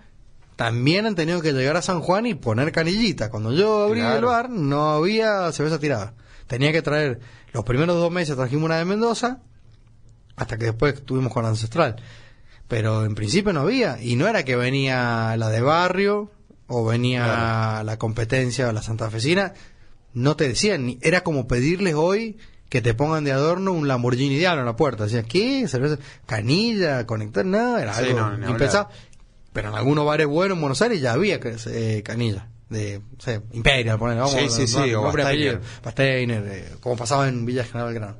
también 0.56 1.06
han 1.06 1.14
tenido 1.14 1.40
que 1.42 1.52
llegar 1.52 1.76
a 1.76 1.82
San 1.82 2.00
Juan 2.00 2.26
y 2.26 2.34
poner 2.34 2.72
canillita. 2.72 3.30
Cuando 3.30 3.52
yo 3.52 3.84
abrí 3.84 4.00
Claro. 4.00 4.18
el 4.18 4.24
bar, 4.24 4.50
no 4.50 4.90
había 4.92 5.50
cerveza 5.52 5.78
tirada. 5.78 6.14
Tenía 6.46 6.72
que 6.72 6.82
traer, 6.82 7.20
los 7.52 7.64
primeros 7.64 7.96
dos 7.96 8.10
meses 8.10 8.36
trajimos 8.36 8.64
una 8.64 8.78
de 8.78 8.84
Mendoza, 8.84 9.42
hasta 10.40 10.56
que 10.58 10.64
después 10.66 10.94
estuvimos 10.94 11.32
con 11.32 11.44
Ancestral. 11.44 11.96
Pero 12.66 13.04
en 13.04 13.14
principio 13.14 13.52
no 13.52 13.60
había, 13.60 13.98
y 14.02 14.16
no 14.16 14.26
era 14.26 14.44
que 14.44 14.56
venía 14.56 15.36
la 15.36 15.48
de 15.50 15.60
barrio, 15.60 16.30
o 16.66 16.84
venía 16.84 17.24
Claro. 17.24 17.84
la 17.84 17.98
competencia 17.98 18.68
o 18.68 18.72
la 18.72 18.80
santafesina, 18.80 19.52
no 20.14 20.36
te 20.36 20.48
decían, 20.48 20.86
ni, 20.86 20.98
era 21.02 21.22
como 21.22 21.46
pedirles 21.46 21.94
hoy 21.94 22.38
que 22.68 22.80
te 22.80 22.94
pongan 22.94 23.24
de 23.24 23.32
adorno 23.32 23.72
un 23.72 23.88
Lamborghini 23.88 24.38
Diablo 24.38 24.60
en 24.62 24.66
la 24.66 24.76
puerta. 24.76 25.04
Decían, 25.04 25.24
¿qué? 25.24 25.66
¿Cerveza? 25.68 25.98
¿Canilla? 26.26 27.04
¿Conectar? 27.06 27.44
No, 27.44 27.76
era 27.76 27.92
Sí, 27.94 28.04
algo 28.04 28.20
no, 28.30 28.50
impensado. 28.50 28.84
hablar. 28.84 29.00
Pero 29.52 29.68
en 29.70 29.74
algunos 29.74 30.06
bares 30.06 30.26
buenos 30.28 30.56
en 30.56 30.60
Buenos 30.62 30.80
Aires 30.80 31.00
ya 31.00 31.12
había 31.12 31.40
eh, 31.42 32.02
canilla. 32.04 32.48
De, 32.68 33.00
no 33.00 33.20
sé, 33.20 33.40
Imperial, 33.52 33.98
poner, 33.98 34.16
vamos, 34.16 34.30
Sí, 34.32 34.48
sí, 34.48 34.68
sí, 34.68 34.94
o 34.94 35.02
eh, 36.46 36.72
como 36.78 36.96
pasaba 36.96 37.26
en 37.26 37.44
Villa 37.44 37.64
General 37.64 37.88
Belgrano. 37.88 38.16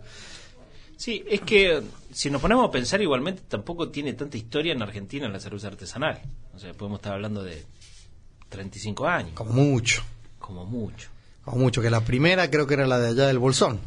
Sí, 1.00 1.24
es 1.26 1.40
que 1.40 1.80
si 2.12 2.28
nos 2.28 2.42
ponemos 2.42 2.68
a 2.68 2.70
pensar 2.70 3.00
igualmente 3.00 3.40
tampoco 3.48 3.88
tiene 3.88 4.12
tanta 4.12 4.36
historia 4.36 4.74
en 4.74 4.82
Argentina 4.82 5.26
la 5.30 5.40
cerveza 5.40 5.68
artesanal. 5.68 6.20
O 6.54 6.58
sea, 6.58 6.74
podemos 6.74 6.98
estar 6.98 7.14
hablando 7.14 7.42
de 7.42 7.64
35 8.50 9.06
años, 9.08 9.32
Como 9.32 9.52
mucho. 9.54 10.02
como 10.38 10.66
mucho. 10.66 11.08
Como 11.42 11.56
mucho. 11.56 11.80
Que 11.80 11.88
la 11.88 12.04
primera 12.04 12.50
creo 12.50 12.66
que 12.66 12.74
era 12.74 12.86
la 12.86 12.98
de 12.98 13.08
allá 13.08 13.26
del 13.28 13.38
Bolsón. 13.38 13.80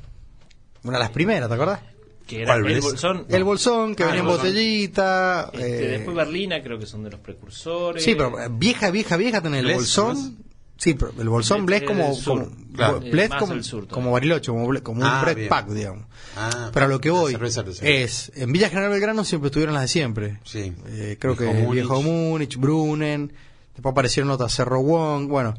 Una 0.83 0.97
de 0.97 1.03
las 1.03 1.11
primeras, 1.11 1.49
¿te 1.49 1.53
acordás? 1.53 1.81
Que 2.25 2.37
era 2.41 2.53
¿Cuál 2.57 2.71
el 2.71 2.81
bolsón. 2.81 3.25
El 3.29 3.43
Bolsón, 3.43 3.95
que 3.95 4.03
Ah, 4.03 4.07
venía 4.07 4.21
en 4.21 4.27
botellita. 4.27 5.51
Este, 5.53 5.85
eh, 5.85 5.97
Después 5.99 6.15
Berlina 6.17 6.63
creo 6.63 6.79
que 6.79 6.87
son 6.87 7.03
de 7.03 7.11
los 7.11 7.19
precursores. 7.19 8.03
Sí, 8.03 8.15
pero 8.15 8.39
eh, 8.41 8.47
vieja, 8.49 8.89
vieja, 8.89 9.17
vieja 9.17 9.39
tenés 9.39 9.63
el 9.63 9.73
bolsón 9.73 10.42
Sí, 10.77 10.95
pero 10.95 11.13
el 11.19 11.29
bolsón 11.29 11.65
Bled 11.65 11.85
como, 11.85 12.17
como, 12.23 12.47
Claro. 12.75 12.99
Bled 12.99 13.31
Eh, 13.31 13.35
como, 13.39 13.63
sur 13.63 13.87
como 13.87 14.11
Bariloche, 14.11 14.51
como, 14.51 14.67
Bled- 14.67 14.81
como 14.81 15.05
Ah, 15.05 15.17
un 15.19 15.21
Bread 15.23 15.35
bien. 15.37 15.49
Pack, 15.49 15.67
digamos. 15.69 16.05
Ah, 16.35 16.71
Pero 16.73 16.85
a 16.87 16.89
lo 16.89 16.99
que 16.99 17.09
voy 17.11 17.37
es, 17.81 18.31
en 18.35 18.51
Villa 18.51 18.69
General 18.69 18.89
Belgrano 18.89 19.23
siempre 19.23 19.47
estuvieron 19.47 19.75
las 19.75 19.83
de 19.83 19.87
siempre. 19.87 20.39
Sí. 20.43 20.73
Eh, 20.87 21.17
creo 21.19 21.35
Viejo 21.35 21.53
que 21.53 21.59
Múnich. 21.59 21.73
Viejo 21.73 22.01
Múnich, 22.01 22.57
Brunnen, 22.57 23.33
después 23.75 23.91
aparecieron 23.91 24.31
otras 24.31 24.53
Cerro 24.53 24.81
Wong, 24.81 25.27
bueno, 25.27 25.53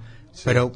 pero 0.44 0.72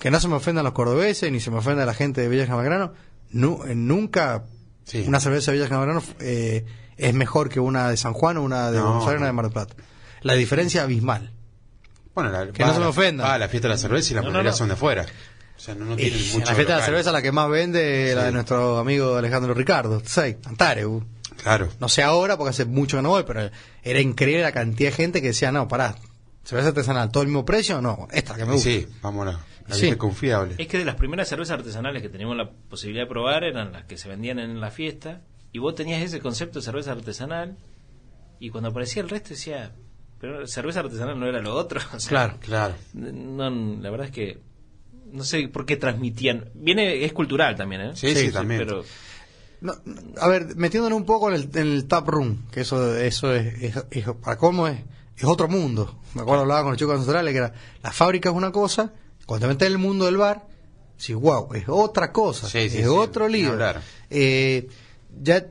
que 0.00 0.10
no 0.10 0.18
se 0.20 0.28
me 0.28 0.34
ofendan 0.34 0.64
los 0.64 0.72
cordobeses 0.74 1.30
ni 1.32 1.40
se 1.40 1.50
me 1.50 1.58
ofenda 1.58 1.86
la 1.86 1.94
gente 1.94 2.20
de 2.20 2.28
Villa 2.28 2.44
General 2.46 2.62
Belgrano, 2.62 2.92
nu- 3.30 3.62
eh, 3.66 3.74
nunca 3.74 4.44
Sí. 4.84 5.04
una 5.06 5.20
cerveza 5.20 5.52
de 5.52 5.58
Villa 5.58 5.68
General 5.68 5.86
Belgrano 5.86 6.06
eh, 6.20 6.64
es 6.96 7.14
mejor 7.14 7.48
que 7.48 7.60
una 7.60 7.88
de 7.88 7.96
San 7.96 8.12
Juan 8.14 8.36
o 8.36 8.42
una 8.42 8.70
de 8.72 8.78
No, 8.78 8.84
Buenos 8.86 9.04
Aires 9.04 9.14
o 9.14 9.18
una 9.20 9.26
de 9.26 9.32
Mar 9.32 9.44
del 9.46 9.52
Plata. 9.52 9.74
La 10.22 10.34
diferencia 10.34 10.82
abismal. 10.82 11.32
Bueno, 12.22 12.30
la, 12.46 12.52
Que 12.52 12.62
va 12.62 12.68
no 12.68 12.74
se 12.74 12.78
me 12.80 12.84
la- 12.84 12.90
ofenda. 12.90 13.24
Va 13.24 13.34
a 13.34 13.38
la 13.38 13.48
fiesta 13.48 13.68
de 13.68 13.74
la 13.74 13.78
cerveza 13.78 14.12
y 14.12 14.14
la 14.14 14.20
No, 14.22 14.26
no, 14.28 14.32
mayoría 14.32 14.50
no. 14.52 14.56
son 14.56 14.68
de 14.68 14.76
fuera. 14.76 15.06
O 15.56 15.60
sea, 15.62 15.74
no, 15.74 15.84
no 15.84 15.96
tienen 15.96 16.18
en 16.18 16.32
mucho 16.32 16.46
la 16.46 16.54
fiesta 16.54 16.72
de 16.74 16.78
la 16.80 16.84
cerveza 16.86 17.12
la 17.12 17.20
que 17.22 17.32
más 17.32 17.50
vende 17.50 18.10
es 18.10 18.14
la 18.14 18.22
Sí. 18.22 18.26
de 18.26 18.32
nuestro 18.32 18.78
amigo 18.78 19.16
Alejandro 19.16 19.52
Ricardo, 19.54 20.00
¿sabes? 20.04 20.36
Antares. 20.46 20.86
Claro. 21.42 21.68
No 21.80 21.88
sé 21.88 22.02
ahora 22.02 22.36
porque 22.36 22.50
hace 22.50 22.64
mucho 22.64 22.96
que 22.98 23.02
no 23.02 23.10
voy, 23.10 23.24
pero 23.26 23.50
era 23.82 24.00
increíble 24.00 24.42
la 24.42 24.52
cantidad 24.52 24.90
de 24.90 24.96
gente 24.96 25.20
que 25.22 25.28
decía, 25.28 25.52
no, 25.52 25.68
pará, 25.68 25.96
cerveza 26.44 26.68
artesanal, 26.68 27.10
todo 27.10 27.22
el 27.22 27.28
mismo 27.28 27.44
precio, 27.44 27.80
no, 27.82 28.08
esta 28.12 28.34
que 28.36 28.44
me 28.44 28.52
gusta. 28.52 28.68
Sí, 28.70 28.86
vamos 29.02 29.26
a 29.28 29.32
la, 29.32 29.74
Sí. 29.74 29.94
confiable. 29.96 30.54
Es 30.58 30.66
que 30.66 30.78
de 30.78 30.84
las 30.84 30.96
primeras 30.96 31.28
cervezas 31.28 31.58
artesanales 31.58 32.02
que 32.02 32.08
teníamos 32.08 32.36
la 32.36 32.50
posibilidad 32.50 33.04
de 33.04 33.08
probar 33.08 33.44
eran 33.44 33.72
las 33.72 33.84
que 33.84 33.96
se 33.98 34.08
vendían 34.08 34.38
en 34.38 34.60
la 34.60 34.70
fiesta 34.70 35.20
y 35.52 35.58
vos 35.60 35.74
tenías 35.74 36.02
ese 36.02 36.20
concepto 36.20 36.58
de 36.58 36.64
cerveza 36.64 36.92
artesanal 36.92 37.56
y 38.40 38.50
cuando 38.50 38.70
aparecía 38.70 39.02
el 39.02 39.08
resto 39.08 39.30
decía, 39.30 39.72
pero 40.20 40.46
cerveza 40.46 40.80
artesanal 40.80 41.18
no 41.18 41.26
era 41.26 41.40
lo 41.40 41.54
otro. 41.54 41.80
O 41.94 42.00
sea, 42.00 42.08
Claro. 42.08 42.36
Claro. 42.40 42.74
No, 42.94 43.50
la 43.80 43.90
verdad 43.90 44.06
es 44.06 44.12
que 44.12 44.38
no 45.12 45.24
sé 45.24 45.48
por 45.48 45.66
qué 45.66 45.76
transmitían. 45.76 46.50
Viene, 46.54 47.04
es 47.04 47.12
cultural 47.12 47.56
también, 47.56 47.80
¿eh? 47.82 47.90
Sí, 47.94 48.14
sí, 48.14 48.30
también. 48.30 48.60
Pero 48.60 48.84
No, 49.60 49.74
no, 49.84 49.94
a 50.20 50.28
ver, 50.28 50.54
metiéndonos 50.56 50.96
un 50.98 51.04
poco 51.04 51.28
en 51.28 51.34
el, 51.34 51.42
en 51.54 51.66
el 51.72 51.86
tap 51.86 52.08
room, 52.08 52.42
que 52.50 52.60
eso, 52.60 52.96
eso 52.96 53.34
es, 53.34 53.60
es- 53.62 53.84
es- 53.90 54.06
para 54.22 54.36
cómo 54.38 54.68
es, 54.68 54.78
es 55.16 55.24
otro 55.24 55.48
mundo. 55.48 55.98
Me 56.14 56.22
acuerdo 56.22 56.42
hablaba 56.42 56.62
con 56.62 56.72
los 56.72 56.78
chicos 56.78 56.94
ancestrales 56.94 57.32
que 57.32 57.38
era, 57.38 57.52
la 57.82 57.90
fábrica 57.92 58.28
es 58.30 58.34
una 58.34 58.52
cosa, 58.52 58.92
cuando 59.26 59.46
te 59.46 59.52
metes 59.52 59.66
en 59.66 59.72
el 59.72 59.78
mundo 59.78 60.04
del 60.06 60.16
bar, 60.16 60.46
sí, 60.96 61.12
wow, 61.12 61.52
es 61.54 61.64
otra 61.68 62.10
cosa, 62.12 62.46
Sí, 62.48 62.68
sí, 62.70 62.78
es 62.78 62.84
sí, 62.84 62.88
otro 62.88 63.24
hablar. 63.26 63.82
Eh, 64.10 64.68
ya 65.22 65.44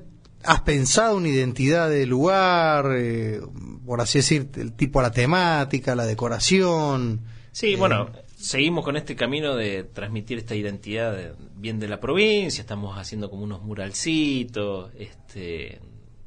has 0.44 0.62
pensado 0.62 1.18
una 1.18 1.28
identidad 1.28 1.90
del 1.90 2.10
lugar, 2.10 2.92
eh, 2.98 3.42
por 3.90 4.02
así 4.02 4.20
decir, 4.20 4.50
el 4.58 4.74
tipo, 4.74 5.02
la 5.02 5.10
temática, 5.10 5.96
la 5.96 6.06
decoración. 6.06 7.22
Sí, 7.52 7.74
Eh, 7.74 7.76
bueno, 7.76 8.12
seguimos 8.36 8.86
con 8.86 8.96
este 8.98 9.16
camino 9.16 9.56
de 9.56 9.84
transmitir 9.84 10.38
esta 10.38 10.54
identidad 10.54 11.12
de- 11.18 11.34
bien 11.56 11.80
de 11.80 11.88
la 11.88 12.00
provincia, 12.00 12.62
estamos 12.62 13.00
haciendo 13.00 13.32
como 13.32 13.44
unos 13.44 13.64
muralcitos, 13.64 14.92
este, 15.00 15.80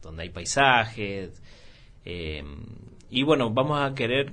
donde 0.02 0.24
hay 0.24 0.30
paisajes, 0.30 1.40
eh, 2.04 2.42
y 3.08 3.22
bueno, 3.22 3.50
vamos 3.50 3.80
a 3.80 3.94
querer 3.94 4.32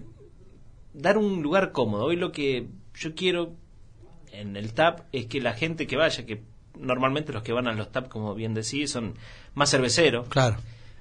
dar 0.96 1.20
un 1.20 1.44
lugar 1.44 1.72
cómodo. 1.72 2.06
Hoy 2.06 2.16
lo 2.16 2.32
que 2.32 2.66
yo 2.96 3.14
quiero 3.14 3.54
en 4.32 4.58
el 4.58 4.74
TAP 4.74 5.02
es 5.12 5.28
que 5.28 5.40
la 5.40 5.54
gente 5.54 5.86
que 5.86 5.98
vaya, 5.98 6.26
que 6.26 6.42
normalmente 6.80 7.32
los 7.32 7.44
que 7.44 7.54
van 7.54 7.68
a 7.68 7.74
los 7.74 7.92
TAP, 7.92 8.08
como 8.10 8.34
bien 8.34 8.56
decís, 8.56 8.90
son 8.90 9.14
más 9.54 9.70
cerveceros, 9.70 10.28
Claro. 10.30 10.58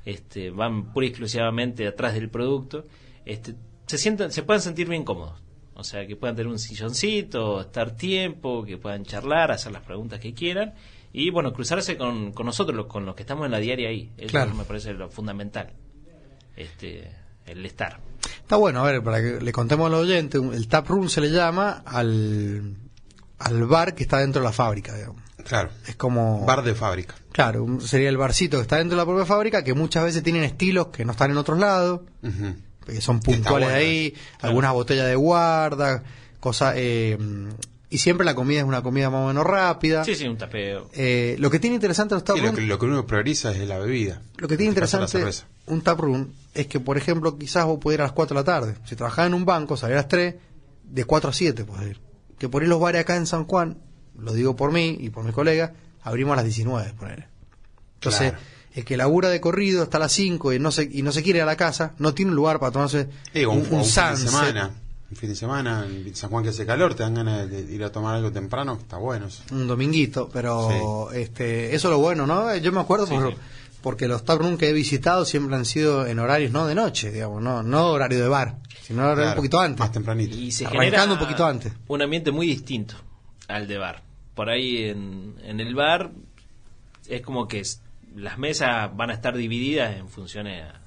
Este, 0.08 0.50
van 0.50 0.92
pura 0.92 1.06
y 1.06 1.10
exclusivamente 1.10 1.86
atrás 1.86 2.14
del 2.14 2.30
producto, 2.30 2.86
este, 3.26 3.54
se 3.86 3.98
sientan, 3.98 4.32
se 4.32 4.42
puedan 4.42 4.62
sentir 4.62 4.88
bien 4.88 5.04
cómodos. 5.04 5.42
O 5.74 5.84
sea, 5.84 6.06
que 6.06 6.16
puedan 6.16 6.34
tener 6.34 6.50
un 6.50 6.58
silloncito, 6.58 7.60
estar 7.60 7.94
tiempo, 7.94 8.64
que 8.64 8.78
puedan 8.78 9.04
charlar, 9.04 9.52
hacer 9.52 9.70
las 9.70 9.82
preguntas 9.82 10.18
que 10.18 10.32
quieran 10.34 10.74
y, 11.12 11.30
bueno, 11.30 11.52
cruzarse 11.52 11.96
con, 11.96 12.32
con 12.32 12.46
nosotros, 12.46 12.86
con 12.86 13.04
los 13.06 13.14
que 13.14 13.22
estamos 13.22 13.44
en 13.46 13.52
la 13.52 13.58
diaria 13.58 13.88
ahí. 13.90 14.10
Eso 14.16 14.28
Claro. 14.30 14.54
me 14.54 14.64
parece 14.64 14.92
lo 14.94 15.08
fundamental, 15.10 15.72
este, 16.56 17.10
el 17.46 17.64
estar. 17.66 18.00
Está 18.40 18.56
bueno, 18.56 18.80
a 18.80 18.90
ver, 18.90 19.02
para 19.02 19.20
que 19.20 19.40
le 19.40 19.52
contemos 19.52 19.86
al 19.86 19.94
oyente, 19.94 20.38
el 20.38 20.68
tap 20.68 20.88
room 20.88 21.08
se 21.08 21.20
le 21.20 21.30
llama 21.30 21.82
al, 21.86 22.74
al 23.38 23.64
bar 23.66 23.94
que 23.94 24.02
está 24.02 24.18
dentro 24.18 24.40
de 24.40 24.46
la 24.48 24.52
fábrica, 24.52 24.96
digamos. 24.96 25.22
Claro. 25.48 25.70
Es 25.86 25.96
como... 25.96 26.44
Bar 26.44 26.62
de 26.62 26.74
fábrica. 26.74 27.14
Claro, 27.32 27.64
un- 27.64 27.80
sería 27.80 28.08
el 28.10 28.16
barcito 28.18 28.58
que 28.58 28.62
está 28.62 28.76
dentro 28.76 28.96
de 28.96 29.02
la 29.02 29.06
propia 29.06 29.24
fábrica, 29.24 29.64
que 29.64 29.74
muchas 29.74 30.04
veces 30.04 30.22
tienen 30.22 30.44
estilos 30.44 30.88
que 30.88 31.04
no 31.04 31.12
están 31.12 31.30
en 31.30 31.38
otros 31.38 31.58
lados, 31.58 32.02
que 32.86 33.00
son 33.00 33.16
Está 33.16 33.30
puntuales 33.32 33.68
de 33.70 33.74
ahí, 33.74 34.14
algunas 34.40 34.72
botellas 34.72 35.06
de 35.06 35.16
guarda, 35.16 36.02
cosas... 36.40 36.74
eh, 36.76 37.16
y 37.90 37.96
siempre 37.96 38.26
la 38.26 38.34
comida 38.34 38.58
es 38.58 38.66
una 38.66 38.82
comida 38.82 39.08
más 39.08 39.22
o 39.24 39.28
menos 39.28 39.46
rápida. 39.46 40.04
Sí, 40.04 40.14
sí, 40.14 40.28
un 40.28 40.36
tapeo. 40.36 40.90
Eh, 40.92 41.36
lo 41.38 41.50
que 41.50 41.58
tiene 41.58 41.74
interesante 41.76 42.14
los 42.14 42.22
tap 42.22 42.36
Sí, 42.36 42.42
lo, 42.42 42.52
que, 42.52 42.60
lo 42.60 42.78
que 42.78 42.84
uno 42.84 43.06
prioriza 43.06 43.50
es 43.52 43.66
la 43.66 43.78
bebida. 43.78 44.20
lo 44.36 44.46
que 44.46 44.58
tiene 44.58 44.68
interesante 44.68 45.18
un 45.68 45.80
tap 45.80 45.98
room 45.98 46.28
es 46.52 46.66
que, 46.66 46.80
por 46.80 46.98
ejemplo, 46.98 47.38
quizás 47.38 47.64
vos 47.64 47.78
pudieras 47.78 48.04
a 48.04 48.08
las 48.08 48.12
4 48.12 48.34
de 48.34 48.40
la 48.40 48.44
tarde. 48.44 48.74
Si 48.84 48.94
trabajás 48.94 49.26
en 49.28 49.32
un 49.32 49.46
banco, 49.46 49.78
salís 49.78 49.94
a 49.94 50.00
las 50.00 50.08
3, 50.08 50.34
de 50.84 51.04
4 51.04 51.30
a 51.30 51.32
7 51.32 51.64
podés 51.64 51.88
ir. 51.92 52.00
Que 52.38 52.50
por 52.50 52.60
ahí 52.62 52.68
los 52.68 52.78
bares 52.78 53.00
acá 53.00 53.16
en 53.16 53.26
San 53.26 53.44
Juan, 53.46 53.78
lo 54.18 54.32
digo 54.32 54.56
por 54.56 54.72
mí 54.72 54.96
y 55.00 55.10
por 55.10 55.24
mis 55.24 55.34
colegas, 55.34 55.70
abrimos 56.02 56.32
a 56.32 56.36
las 56.36 56.44
19, 56.44 56.92
poner. 56.94 57.26
Entonces, 57.94 58.30
Claro. 58.32 58.44
el 58.74 58.84
que 58.84 58.96
labura 58.96 59.28
de 59.28 59.40
corrido 59.40 59.82
hasta 59.82 59.98
las 59.98 60.12
5 60.12 60.52
y 60.52 60.58
no 60.58 60.70
se, 60.70 60.88
y 60.90 61.02
no 61.02 61.12
se 61.12 61.22
quiere 61.22 61.38
ir 61.38 61.42
a 61.42 61.46
la 61.46 61.56
casa, 61.56 61.94
no 61.98 62.14
tiene 62.14 62.30
un 62.30 62.36
lugar 62.36 62.58
para 62.60 62.72
tomarse 62.72 63.08
Eh, 63.34 63.46
un, 63.46 63.58
un, 63.58 63.60
un 63.60 63.84
fin 63.84 64.04
de 64.10 64.16
semana. 64.16 64.70
Un 65.10 65.16
fin 65.16 65.30
de 65.30 65.36
semana 65.36 65.86
en 65.86 66.14
San 66.14 66.28
Juan 66.28 66.44
que 66.44 66.50
hace 66.50 66.66
calor, 66.66 66.94
te 66.94 67.02
dan 67.02 67.14
ganas 67.14 67.48
de 67.50 67.60
ir 67.62 67.82
a 67.82 67.90
tomar 67.90 68.16
algo 68.16 68.30
temprano, 68.30 68.76
está 68.78 68.98
bueno. 68.98 69.26
eso. 69.26 69.42
un 69.52 69.66
dominguito, 69.66 70.28
pero 70.30 71.10
este 71.12 71.74
eso 71.74 71.88
es 71.88 71.92
lo 71.92 71.98
bueno, 71.98 72.26
¿no? 72.26 72.54
Yo 72.56 72.72
me 72.72 72.80
acuerdo 72.80 73.06
Sí, 73.06 73.14
por- 73.14 73.32
sí. 73.32 73.38
porque 73.80 74.06
los 74.06 74.22
tap 74.26 74.38
room 74.38 74.58
que 74.58 74.68
he 74.68 74.72
visitado 74.74 75.24
siempre 75.24 75.56
han 75.56 75.64
sido 75.64 76.06
en 76.06 76.18
horarios 76.18 76.52
no 76.52 76.66
de 76.66 76.74
noche, 76.74 77.10
digamos, 77.10 77.40
no 77.42 77.62
no 77.62 77.86
horario 77.86 78.20
de 78.20 78.28
bar, 78.28 78.58
sino 78.86 79.00
horario 79.02 79.14
un 79.16 79.26
Claro, 79.28 79.36
poquito 79.36 79.58
antes. 79.60 79.80
Más 79.80 79.92
tempranito. 79.92 80.36
Y 80.36 80.52
se 80.52 80.66
Arrancando 80.66 80.90
genera 80.90 81.12
un 81.14 81.18
poquito 81.18 81.46
antes. 81.46 81.72
un 81.86 82.02
ambiente 82.02 82.30
muy 82.30 82.46
distinto 82.46 82.94
al 83.48 83.66
de 83.66 83.78
bar. 83.78 84.02
Por 84.38 84.50
ahí 84.50 84.84
en, 84.84 85.34
en 85.42 85.58
el 85.58 85.74
bar 85.74 86.12
es 87.08 87.22
como 87.22 87.48
que 87.48 87.60
las 88.14 88.38
mesas 88.38 88.96
van 88.96 89.10
a 89.10 89.14
estar 89.14 89.36
divididas 89.36 89.96
en 89.96 90.08
función 90.08 90.46
a, 90.46 90.80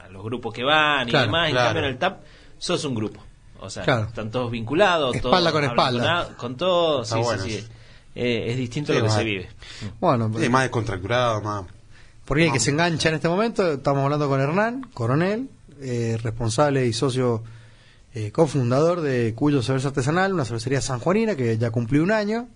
a 0.00 0.08
los 0.10 0.22
grupos 0.22 0.54
que 0.54 0.62
van 0.62 1.08
y 1.08 1.10
Claro, 1.10 1.26
demás. 1.26 1.48
En 1.50 1.56
cambio 1.56 1.82
en 1.82 1.88
el 1.88 1.98
TAP 1.98 2.22
sos 2.56 2.84
un 2.84 2.94
grupo. 2.94 3.20
O 3.58 3.68
sea, 3.68 3.82
Claro. 3.82 4.04
están 4.04 4.30
todos 4.30 4.48
vinculados. 4.52 5.16
Espalda 5.16 5.50
todos 5.50 5.52
con 5.52 5.64
espalda. 5.64 6.24
Con, 6.26 6.34
con 6.36 6.56
todos. 6.56 7.08
Sí, 7.08 7.14
sí, 7.16 7.20
bueno 7.20 7.42
sí. 7.42 7.54
eso. 7.54 7.68
Eh, 8.14 8.44
es 8.52 8.56
distinto 8.58 8.92
Sí, 8.92 8.98
lo 9.00 9.04
que 9.06 9.10
se 9.10 9.24
vive. 9.24 9.48
Bueno, 9.98 10.30
Sí, 10.38 10.48
más 10.48 10.62
descontracturado, 10.62 11.40
más. 11.42 11.64
por 12.24 12.38
ahí 12.38 12.44
el 12.44 12.52
que 12.52 12.60
se 12.60 12.70
engancha 12.70 13.08
en 13.08 13.16
este 13.16 13.28
momento, 13.28 13.72
estamos 13.72 14.04
hablando 14.04 14.28
con 14.28 14.40
Hernán, 14.40 14.88
coronel, 14.94 15.48
eh, 15.80 16.16
responsable 16.22 16.86
y 16.86 16.92
socio 16.92 17.42
eh, 18.14 18.30
cofundador 18.30 19.00
de 19.00 19.34
Cuyo 19.34 19.62
Cerveza 19.62 19.88
Artesanal, 19.88 20.32
una 20.32 20.44
cervecería 20.44 20.80
sanjuanina 20.80 21.34
que 21.34 21.58
ya 21.58 21.72
cumplió 21.72 22.04
un 22.04 22.12
año, 22.12 22.46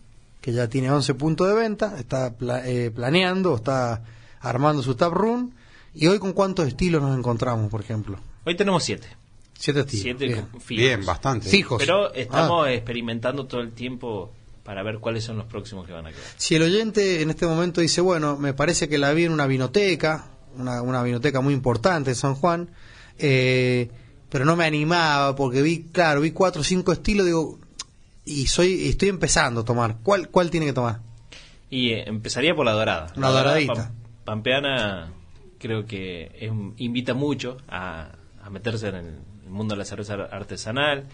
que 0.40 0.52
ya 0.52 0.68
tiene 0.68 0.90
11 0.90 1.14
puntos 1.14 1.48
de 1.48 1.54
venta, 1.54 1.96
está 1.98 2.34
pla- 2.36 2.66
eh, 2.68 2.90
planeando, 2.90 3.56
está 3.56 4.02
armando 4.40 4.82
su 4.82 4.94
tap 4.94 5.12
room. 5.12 5.52
¿Y 5.94 6.06
hoy 6.06 6.18
con 6.18 6.32
cuántos 6.32 6.68
estilos 6.68 7.02
nos 7.02 7.16
encontramos, 7.18 7.70
por 7.70 7.80
ejemplo? 7.80 8.18
Hoy 8.44 8.56
tenemos 8.56 8.84
siete. 8.84 9.08
Siete 9.58 9.80
estilos. 9.80 10.02
Siete 10.04 10.26
bien. 10.26 10.46
fijos. 10.60 10.66
Bien, 10.68 11.04
bastante. 11.04 11.48
Fijos. 11.48 11.78
Pero 11.78 12.12
estamos 12.14 12.66
Ah. 12.66 12.72
experimentando 12.72 13.46
todo 13.46 13.60
el 13.60 13.72
tiempo 13.72 14.30
para 14.62 14.82
ver 14.84 14.98
cuáles 14.98 15.24
son 15.24 15.38
los 15.38 15.46
próximos 15.46 15.86
que 15.86 15.92
van 15.92 16.06
a 16.06 16.10
quedar. 16.10 16.22
Si 16.36 16.54
el 16.54 16.62
oyente 16.62 17.22
en 17.22 17.30
este 17.30 17.46
momento 17.46 17.80
dice, 17.80 18.00
bueno, 18.00 18.36
me 18.36 18.52
parece 18.54 18.88
que 18.88 18.98
la 18.98 19.12
vi 19.12 19.24
en 19.24 19.32
una 19.32 19.46
vinoteca, 19.46 20.26
una, 20.56 20.82
una 20.82 21.02
vinoteca 21.02 21.40
muy 21.40 21.54
importante 21.54 22.10
en 22.10 22.16
San 22.16 22.34
Juan, 22.36 22.68
eh, 23.18 23.90
pero 24.28 24.44
no 24.44 24.54
me 24.56 24.64
animaba 24.66 25.34
porque 25.34 25.62
vi, 25.62 25.84
claro, 25.90 26.20
vi 26.20 26.30
cuatro 26.32 26.60
o 26.60 26.64
cinco 26.64 26.92
estilos, 26.92 27.26
digo, 27.26 27.58
y 28.28 28.46
soy 28.46 28.88
estoy 28.88 29.08
empezando 29.08 29.60
a 29.62 29.64
tomar. 29.64 29.96
¿Cuál, 30.02 30.28
cuál 30.28 30.50
tiene 30.50 30.66
que 30.66 30.72
tomar? 30.72 31.00
Y 31.70 31.90
eh, 31.90 32.04
empezaría 32.08 32.54
por 32.54 32.64
la 32.66 32.72
dorada. 32.72 33.12
La 33.16 33.30
doradita. 33.30 33.72
pam- 33.74 33.90
pampeana 34.24 35.12
creo 35.58 35.86
que 35.86 36.30
es 36.38 36.52
invita 36.76 37.14
mucho 37.14 37.56
a, 37.68 38.10
a 38.42 38.50
meterse 38.50 38.88
en 38.88 38.94
el, 38.96 39.06
el 39.44 39.50
mundo 39.50 39.74
de 39.74 39.78
la 39.78 39.84
cerveza 39.84 40.14
ar- 40.14 40.28
artesanal. 40.32 41.04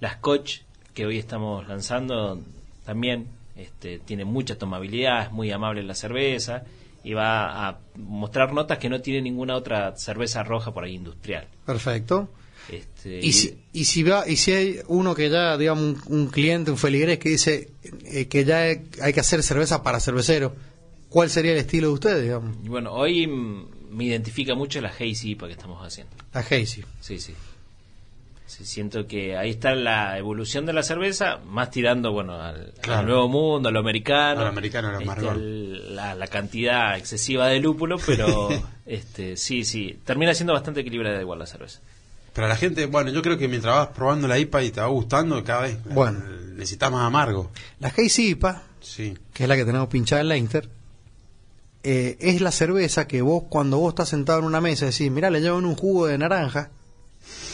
La 0.00 0.14
Scotch 0.14 0.60
que 0.94 1.06
hoy 1.06 1.18
estamos 1.18 1.66
lanzando 1.68 2.40
también 2.84 3.28
este, 3.56 3.98
tiene 4.00 4.24
mucha 4.24 4.58
tomabilidad, 4.58 5.26
es 5.26 5.32
muy 5.32 5.50
amable 5.52 5.82
la 5.82 5.94
cerveza 5.94 6.64
y 7.04 7.14
va 7.14 7.68
a 7.68 7.78
mostrar 7.96 8.52
notas 8.52 8.78
que 8.78 8.88
no 8.88 9.00
tiene 9.00 9.22
ninguna 9.22 9.56
otra 9.56 9.96
cerveza 9.96 10.42
roja 10.42 10.72
por 10.72 10.84
ahí 10.84 10.94
industrial. 10.94 11.46
Perfecto. 11.66 12.28
Este, 12.70 13.18
Y 13.20 13.32
si, 13.32 13.58
y 13.72 13.84
si 13.84 14.02
va, 14.02 14.28
y 14.28 14.36
si 14.36 14.52
hay 14.52 14.78
uno 14.88 15.14
que 15.14 15.28
ya, 15.30 15.56
digamos, 15.56 15.82
un, 16.06 16.20
un 16.20 16.26
cliente, 16.28 16.70
un 16.70 16.78
feligrés 16.78 17.18
que 17.18 17.28
dice 17.30 17.68
eh, 18.04 18.26
que 18.28 18.44
ya 18.44 18.58
hay, 18.62 18.82
hay 19.02 19.12
que 19.12 19.20
hacer 19.20 19.42
cerveza 19.42 19.82
para 19.82 19.98
cervecero, 20.00 20.54
¿cuál 21.08 21.28
sería 21.30 21.52
el 21.52 21.58
estilo 21.58 21.88
de 21.88 21.94
ustedes, 21.94 22.22
digamos? 22.22 22.56
bueno, 22.64 22.92
hoy 22.92 23.26
mm, 23.26 23.66
me 23.90 24.04
identifica 24.04 24.54
mucho 24.54 24.80
la 24.80 24.88
Hazy 24.90 25.30
IPA 25.32 25.46
que 25.48 25.52
estamos 25.52 25.84
haciendo. 25.86 26.12
La 26.32 26.40
Hazy. 26.40 26.82
Sí, 27.00 27.18
sí. 27.18 27.34
Sí, 28.46 28.66
siento 28.66 29.06
que 29.06 29.34
ahí 29.36 29.48
está 29.50 29.74
la 29.74 30.18
evolución 30.18 30.66
de 30.66 30.74
la 30.74 30.82
cerveza, 30.82 31.38
más 31.46 31.70
tirando 31.70 32.12
bueno 32.12 32.34
al, 32.40 32.74
Claro. 32.82 33.00
al 33.00 33.06
nuevo 33.06 33.28
mundo, 33.28 33.70
a 33.70 33.72
lo 33.72 33.80
americano, 33.80 34.40
A 34.40 34.44
lo 34.44 34.48
americano, 34.50 34.88
a 34.88 34.92
lo 34.92 35.00
este, 35.00 35.90
la, 35.94 36.14
la 36.14 36.26
cantidad 36.26 36.98
excesiva 36.98 37.46
de 37.48 37.60
lúpulo, 37.60 37.96
pero 38.04 38.50
este 38.86 39.38
sí, 39.38 39.64
sí, 39.64 39.96
termina 40.04 40.34
siendo 40.34 40.52
bastante 40.52 40.80
equilibrada 40.80 41.18
igual 41.20 41.38
la 41.38 41.46
cerveza. 41.46 41.80
Pero 42.32 42.48
la 42.48 42.56
gente, 42.56 42.86
bueno, 42.86 43.10
yo 43.10 43.20
creo 43.22 43.36
que 43.36 43.46
mientras 43.48 43.74
vas 43.74 43.88
probando 43.88 44.26
la 44.28 44.38
IPA 44.38 44.62
y 44.62 44.70
te 44.70 44.80
va 44.80 44.86
gustando, 44.86 45.42
cada 45.44 45.62
vez 45.62 45.78
Bueno. 45.84 46.20
eh, 46.20 46.52
necesitas 46.56 46.90
más 46.90 47.06
amargo. 47.06 47.50
La 47.80 47.88
Hazy 47.88 48.30
IPA, 48.30 48.62
Sí. 48.80 49.16
que 49.34 49.42
es 49.44 49.48
la 49.48 49.56
que 49.56 49.64
tenemos 49.64 49.88
pinchada 49.88 50.22
en 50.22 50.28
la 50.28 50.36
Inter, 50.36 50.68
eh, 51.84 52.16
es 52.20 52.40
la 52.40 52.52
cerveza 52.52 53.06
que 53.06 53.22
vos, 53.22 53.44
cuando 53.48 53.78
vos 53.78 53.92
estás 53.92 54.08
sentado 54.08 54.38
en 54.38 54.44
una 54.44 54.60
mesa, 54.60 54.86
decís, 54.86 55.10
mirá, 55.10 55.30
le 55.30 55.40
llevan 55.40 55.64
un 55.66 55.74
jugo 55.74 56.06
de 56.06 56.16
naranja, 56.16 56.70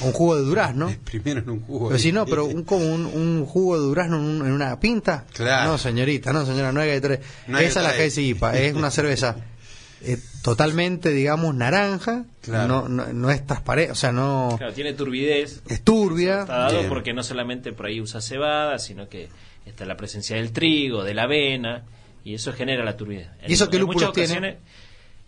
o 0.01 0.07
un 0.07 0.13
jugo 0.13 0.37
de 0.37 0.43
durazno. 0.43 0.95
Primero 1.05 1.41
en 1.41 1.51
un 1.51 1.61
jugo. 1.61 1.89
Pero 1.89 1.99
si 1.99 2.13
no, 2.13 2.25
pero 2.27 2.45
un, 2.47 2.63
como 2.65 2.87
un, 2.87 3.07
un 3.07 3.47
jugo 3.47 3.79
de 3.81 3.87
durazno 3.87 4.17
en, 4.19 4.23
un- 4.25 4.47
en 4.47 4.53
una 4.53 4.79
pinta. 4.79 5.25
Claro. 5.33 5.73
No, 5.73 5.79
señorita, 5.79 6.33
no, 6.33 6.45
señora, 6.47 6.73
no 6.73 6.81
hay 6.81 6.91
que 6.93 7.01
traer. 7.01 7.23
No 7.49 7.59
Esa 7.59 7.81
es 7.81 7.99
la. 7.99 8.05
Hazy 8.05 8.29
IPA, 8.31 8.59
es 8.59 8.75
una 8.75 8.91
cerveza 8.91 9.37
eh, 10.03 10.19
totalmente, 10.43 11.11
digamos, 11.11 11.55
naranja. 11.55 12.25
Claro. 12.43 12.67
No, 12.69 12.89
no, 12.89 13.13
no 13.13 13.31
es 13.31 13.45
transparente, 13.47 13.93
o 13.93 13.95
sea, 13.95 14.13
no 14.13 14.55
Claro, 14.59 14.73
tiene 14.73 14.93
turbidez, 14.95 15.63
es 15.69 15.83
turbia. 15.83 16.41
está 16.41 16.57
dado 16.59 16.79
Bien. 16.79 16.89
porque 16.89 17.13
no 17.13 17.23
solamente 17.23 17.73
por 17.73 17.87
ahí 17.87 18.01
usa 18.01 18.21
cebada, 18.21 18.79
sino 18.79 19.09
que 19.09 19.29
está 19.67 19.85
la 19.85 19.97
presencia 19.97 20.37
del 20.37 20.53
trigo, 20.53 21.05
de 21.05 21.15
la 21.15 21.25
avena, 21.25 21.83
y 22.25 22.35
eso 22.35 22.53
genera 22.53 22.85
la 22.85 22.97
turbidez. 22.97 23.29
¿Y 23.47 23.53
eso 23.53 23.69
qué 23.71 23.77
en 23.79 23.85
muchas 23.87 24.09
lúpulos 24.09 24.29
tiene? 24.31 24.59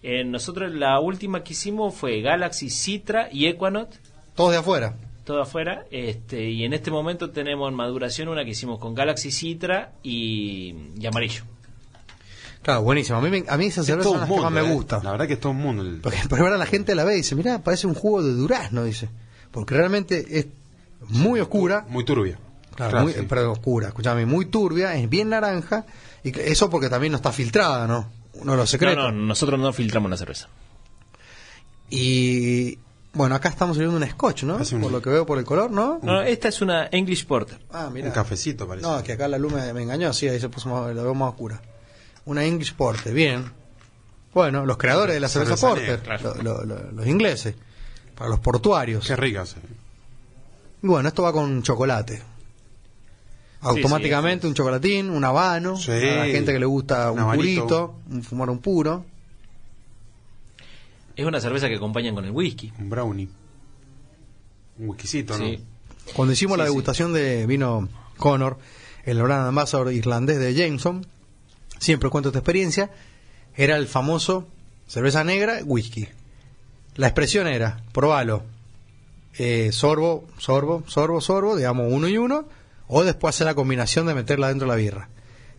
eh, 0.03 0.25
nosotros 0.25 0.73
la 0.75 0.99
última 1.01 1.43
que 1.43 1.53
hicimos 1.53 1.95
fue 1.95 2.21
Galaxy, 2.23 2.71
Citra 2.71 3.29
y 3.33 3.47
Equanot, 3.47 3.91
Todos 4.35 4.53
de 4.53 4.59
afuera. 4.59 4.95
todo 5.25 5.43
afuera, 5.43 5.85
este, 5.91 6.49
y 6.51 6.65
en 6.65 6.73
este 6.73 6.91
momento 6.91 7.31
tenemos 7.31 7.69
en 7.69 7.75
maduración 7.77 8.29
una 8.29 8.45
que 8.45 8.51
hicimos 8.53 8.79
con 8.79 8.95
Galaxy, 8.95 9.31
Citra 9.31 9.93
y, 10.03 10.75
y 10.99 11.07
amarillo. 11.07 11.43
Claro, 12.63 12.83
buenísimo. 12.83 13.19
A 13.19 13.21
mí, 13.23 13.31
me- 13.31 13.45
a 13.49 13.57
mí 13.57 13.67
esas 13.67 13.83
Es 13.85 13.87
cervezas 13.87 14.05
son 14.13 14.15
un 14.15 14.21
las 14.21 14.29
que 14.29 14.35
más 14.35 14.45
mundo, 14.53 14.61
me 14.63 14.71
eh. 14.71 14.75
gustan. 14.75 15.01
La 15.05 15.13
verdad 15.13 15.27
que 15.27 15.33
es 15.35 15.41
todo 15.41 15.53
un 15.53 15.59
mundo. 15.59 15.83
el- 15.83 16.01
Porque 16.01 16.19
pero 16.29 16.45
ahora 16.45 16.59
la 16.59 16.67
gente 16.67 16.95
la 16.95 17.05
ve 17.05 17.15
y 17.15 17.19
dice, 17.19 17.35
mira, 17.35 17.59
parece 17.61 17.87
un 17.87 17.95
jugo 17.95 18.23
de 18.23 18.33
durazno, 18.33 18.85
dice. 18.85 19.09
Porque 19.51 19.75
realmente 19.75 20.27
es 20.39 20.47
muy 21.09 21.41
oscura. 21.41 21.87
Muy 21.89 22.05
turbia. 22.05 22.39
Claro, 22.75 22.91
Claro, 22.93 23.05
muy, 23.07 23.13
sí. 23.15 23.27
pero 23.29 23.53
oscura, 23.53 23.89
escúchame, 23.89 24.27
muy 24.27 24.47
turbia, 24.47 24.95
es 24.95 25.09
bien 25.09 25.31
naranja. 25.31 25.87
Y 26.23 26.33
que- 26.33 26.51
eso 26.53 26.69
porque 26.71 26.89
también 26.89 27.13
no 27.13 27.17
está 27.17 27.33
filtrada, 27.33 27.87
¿no? 27.87 28.09
Uno 28.35 28.53
de 28.53 28.59
los 28.59 28.71
secretos. 28.71 28.97
No, 29.05 29.11
no, 29.11 29.27
nosotros 29.27 29.59
no 29.59 29.73
filtramos 29.73 30.11
la 30.11 30.17
cerveza. 30.17 30.49
Y 31.89 32.79
bueno, 33.13 33.35
acá 33.35 33.49
estamos 33.49 33.77
sirviendo 33.77 33.97
un 34.05 34.09
scotch, 34.11 34.45
¿no? 34.45 34.57
Un- 34.57 34.81
Por 34.81 34.93
lo 34.93 35.03
que 35.03 35.11
veo 35.11 35.27
por 35.27 35.39
el 35.39 35.45
color, 35.45 35.71
¿no? 35.71 35.99
No, 36.03 36.13
no, 36.15 36.23
esta 36.23 36.49
es 36.49 36.61
una 36.63 36.89
English 36.93 37.27
Porter. 37.27 37.59
Ah, 37.73 37.91
mira. 37.93 38.07
Un 38.09 38.13
cafecito 38.13 38.69
parece. 38.69 38.87
No, 38.87 39.03
que 39.03 39.13
acá 39.13 39.27
la 39.29 39.39
luz 39.39 39.53
me, 39.53 39.73
me 39.73 39.83
engañó, 39.83 40.13
sí, 40.13 40.29
ahí 40.29 40.39
se 40.41 40.49
puso 40.49 40.69
más, 40.69 40.95
la 40.95 41.03
veo 41.03 41.15
más 41.15 41.31
oscura. 41.31 41.61
Una 42.31 42.45
English 42.45 42.75
Porter, 42.75 43.13
bien. 43.13 43.51
Bueno, 44.33 44.65
los 44.65 44.77
creadores 44.77 45.15
de 45.15 45.21
la 45.21 45.29
cerveza, 45.29 45.57
Cerveza 45.57 45.69
Porter, 45.69 45.99
negra, 45.99 46.19
claro. 46.19 46.43
lo- 46.43 46.65
lo- 46.65 46.77
lo- 46.85 46.93
los 46.93 47.07
ingleses, 47.09 47.57
para 48.15 48.31
los 48.31 48.39
portuarios. 48.39 49.05
Qué 49.05 49.17
rica. 49.17 49.45
sí. 49.45 49.57
Y 50.83 50.87
bueno, 50.87 51.09
esto 51.09 51.25
va 51.25 51.33
con 51.33 51.61
chocolate. 51.65 52.23
Automáticamente 53.63 54.43
sí, 54.43 54.47
un 54.49 54.55
chocolatín, 54.55 55.11
un 55.11 55.25
habano, 55.25 55.77
Sí. 55.77 55.91
a 55.91 56.17
la 56.19 56.27
gente 56.27 56.53
que 56.53 56.61
le 56.61 56.67
gusta 56.67 57.11
Un 57.11 57.19
un, 57.21 57.35
purito, 57.35 57.97
un 58.09 58.23
fumar 58.23 58.49
un 58.49 58.61
puro. 58.61 59.05
Es 61.17 61.27
una 61.27 61.41
cerveza 61.41 61.69
que 61.69 61.75
acompañan 61.77 62.15
con 62.15 62.25
el 62.25 62.31
whisky. 62.31 62.73
Un 62.79 62.89
brownie. 62.89 63.29
Un 64.79 64.89
whiskycito, 64.91 65.37
¿no? 65.37 65.45
Sí. 65.45 65.65
Cuando 66.15 66.33
hicimos 66.33 66.57
la 66.57 66.65
degustación 66.65 67.13
de 67.13 67.45
vino 67.47 67.89
Connor, 68.17 68.57
el 69.05 69.21
Brand 69.21 69.49
Ambassador 69.49 69.93
irlandés 69.93 70.39
de 70.39 70.55
Jameson, 70.55 71.05
siempre 71.81 72.09
cuento 72.11 72.29
esta 72.29 72.39
experiencia, 72.39 72.91
era 73.57 73.77
el 73.77 73.89
famoso 73.89 74.47
cerveza 74.87 75.25
negra, 75.25 75.59
whisky. 75.65 76.07
La 76.95 77.09
expresión 77.09 77.49
era, 77.49 77.81
probalo, 77.93 78.45
eh, 79.39 79.71
sorbo, 79.73 80.25
sorbo, 80.39 80.85
sorbo, 80.87 81.21
sorbo, 81.21 81.57
digamos 81.57 81.87
uno 81.93 82.07
y 82.09 82.17
uno, 82.19 82.47
o 82.89 83.05
después 83.05 83.35
hacer 83.35 83.47
la 83.47 83.55
combinación 83.55 84.07
de 84.07 84.15
meterla 84.15 84.49
dentro 84.49 84.67
de 84.67 84.73
la 84.73 84.77
birra. 84.77 85.09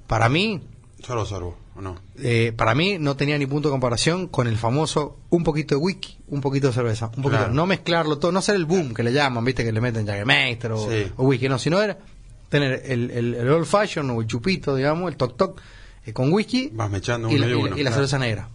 Para 0.07 0.29
mí, 0.29 0.62
Solo 1.05 1.25
sorbo, 1.25 1.57
¿o 1.75 1.81
no? 1.81 1.95
eh, 2.19 2.53
para 2.55 2.75
mí 2.75 2.97
no 2.99 3.15
tenía 3.15 3.38
ni 3.38 3.45
punto 3.47 3.69
de 3.69 3.71
comparación 3.71 4.27
con 4.27 4.47
el 4.47 4.57
famoso 4.57 5.17
un 5.29 5.43
poquito 5.43 5.75
de 5.75 5.81
whisky, 5.81 6.17
un 6.27 6.41
poquito 6.41 6.67
de 6.67 6.73
cerveza, 6.73 7.05
un 7.07 7.23
poquito, 7.23 7.38
Claro. 7.39 7.53
no 7.53 7.65
mezclarlo 7.65 8.19
todo, 8.19 8.31
no 8.31 8.39
hacer 8.39 8.55
el 8.55 8.65
boom 8.65 8.93
que 8.93 9.01
le 9.03 9.13
llaman, 9.13 9.43
viste 9.45 9.63
que 9.63 9.71
le 9.71 9.81
meten 9.81 10.05
Jägermeister 10.05 10.73
o, 10.73 10.89
Sí. 10.89 11.12
o 11.17 11.23
whisky, 11.23 11.47
no, 11.49 11.57
sino 11.57 11.81
era 11.81 11.97
tener 12.49 12.84
el, 12.86 13.10
el, 13.12 13.34
el 13.36 13.49
old 13.49 13.65
fashion 13.65 14.10
o 14.12 14.19
el 14.21 14.27
chupito, 14.27 14.75
digamos, 14.75 15.10
el 15.10 15.15
toc 15.17 15.38
toc 15.38 15.62
eh, 16.05 16.13
con 16.13 16.31
whisky 16.33 16.69
Vas 16.73 16.89
mechando 16.89 17.29
y 17.29 17.35
uno 17.35 17.45
la, 17.45 17.47
y 17.47 17.49
y 17.49 17.53
la- 17.53 17.59
uno. 17.59 17.67
y 17.67 17.69
la 17.69 17.89
claro. 17.89 17.95
cerveza 17.95 18.19
negra. 18.19 18.49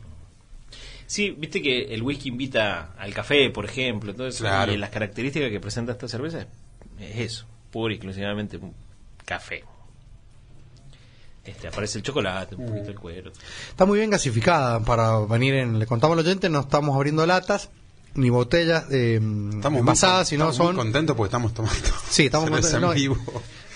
Sí, 1.06 1.30
viste 1.30 1.62
que 1.62 1.94
el 1.94 2.02
whisky 2.02 2.28
invita 2.30 2.92
al 2.98 3.14
café, 3.14 3.50
por 3.50 3.64
ejemplo. 3.64 4.11
Entonces, 4.11 4.40
Claro. 4.40 4.72
y 4.72 4.76
las 4.76 4.90
características 4.90 5.50
que 5.50 5.61
presenta 5.61 5.92
esta 5.92 6.09
cerveza 6.09 6.40
es, 6.40 6.46
es 7.00 7.18
eso, 7.32 7.46
pura 7.70 7.92
y 7.94 7.96
exclusivamente 7.96 8.56
un 8.56 8.74
café. 9.24 9.62
Este, 11.44 11.68
aparece 11.68 11.98
el 11.98 12.02
chocolate, 12.04 12.56
un 12.56 12.66
poquito 12.66 12.88
el 12.90 12.96
cuero. 12.98 13.30
Está 13.68 13.85
muy 13.85 13.98
bien 14.00 14.11
gasificada 14.11 14.80
para 14.80 15.20
venir 15.20 15.54
en, 15.54 15.78
le 15.78 15.87
contamos 15.87 16.18
al 16.18 16.24
oyente, 16.26 16.48
no 16.48 16.61
estamos 16.61 16.96
abriendo 16.96 17.24
latas 17.24 17.70
ni 18.14 18.30
botellas 18.30 18.87
eh, 18.90 19.20
Estamos 19.54 19.78
envasadas, 19.80 20.26
muy, 20.26 20.30
sino 20.30 20.50
estamos 20.50 20.59
muy 20.59 20.66
son... 20.68 20.76
contentos 20.76 21.16
porque 21.16 21.28
estamos 21.28 21.54
tomando. 21.54 21.88
Sí, 22.11 22.24
estamos 22.26 22.46
contentos, 22.50 22.74
en 22.74 22.80
no, 22.80 22.92
vivo. 22.94 23.16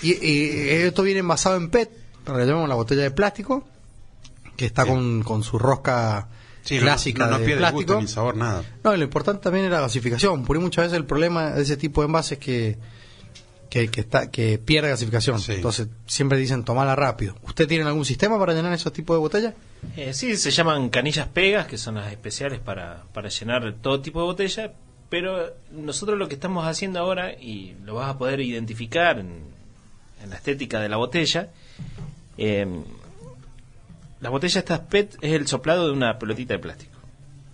Y, 0.02 0.14
y 0.26 0.68
esto 0.70 1.02
viene 1.04 1.20
envasado 1.20 1.56
en 1.58 1.70
PET, 1.70 1.90
para 2.24 2.38
que 2.38 2.44
le 2.44 2.48
llamamos 2.50 2.68
la 2.68 2.74
botella 2.74 3.02
de 3.02 3.10
plástico, 3.10 3.64
que 4.56 4.66
está 4.66 4.84
con, 4.86 5.22
con 5.22 5.42
su 5.42 5.58
rosca 5.58 6.28
Sí, 6.62 6.78
clásica 6.78 7.24
no, 7.24 7.32
no 7.32 7.38
de 7.38 7.44
pierde 7.46 7.60
plástico. 7.60 7.94
gusto 7.94 8.00
ni 8.02 8.06
sabor, 8.08 8.36
nada. 8.36 8.62
No, 8.84 8.94
y 8.94 8.98
lo 8.98 9.04
importante 9.04 9.42
también 9.42 9.64
es 9.64 9.70
la 9.70 9.80
gasificación, 9.80 10.44
porque 10.44 10.62
muchas 10.62 10.84
veces 10.84 10.98
el 10.98 11.06
problema 11.06 11.52
de 11.52 11.62
ese 11.62 11.76
tipo 11.78 12.02
de 12.02 12.06
envases 12.06 12.32
es 12.32 12.38
que, 12.38 12.76
que, 13.70 13.88
que 13.88 14.00
está, 14.02 14.30
que 14.30 14.58
pierde 14.58 14.90
gasificación. 14.90 15.40
Sí. 15.40 15.52
Entonces 15.52 15.88
siempre 16.06 16.36
dicen 16.38 16.62
tomala 16.64 16.94
rápido. 16.94 17.34
¿Usted 17.44 17.66
tiene 17.66 17.84
algún 17.84 18.04
sistema 18.04 18.38
para 18.38 18.52
llenar 18.52 18.72
esos 18.74 18.92
tipos 18.92 19.16
de 19.16 19.20
botellas? 19.20 19.54
Eh, 19.96 20.12
sí, 20.12 20.36
se 20.36 20.50
llaman 20.50 20.90
canillas 20.90 21.28
pegas, 21.28 21.66
que 21.66 21.78
son 21.78 21.94
las 21.94 22.10
especiales 22.12 22.60
para, 22.60 23.04
para 23.14 23.30
llenar 23.30 23.74
todo 23.80 24.02
tipo 24.02 24.20
de 24.20 24.26
botella, 24.26 24.72
pero 25.08 25.54
nosotros 25.72 26.18
lo 26.18 26.28
que 26.28 26.34
estamos 26.34 26.66
haciendo 26.66 26.98
ahora, 27.00 27.32
y 27.32 27.74
lo 27.84 27.94
vas 27.94 28.10
a 28.10 28.18
poder 28.18 28.40
identificar 28.40 29.18
en, 29.18 29.30
en 30.22 30.28
la 30.30 30.36
estética 30.36 30.78
de 30.78 30.90
la 30.90 30.98
botella, 30.98 31.48
eh, 32.36 32.66
la 34.20 34.30
botella 34.30 34.60
estas 34.60 34.80
PET 34.80 35.16
es 35.20 35.32
el 35.32 35.46
soplado 35.46 35.86
de 35.86 35.92
una 35.92 36.18
pelotita 36.18 36.54
de 36.54 36.58
plástico. 36.58 36.98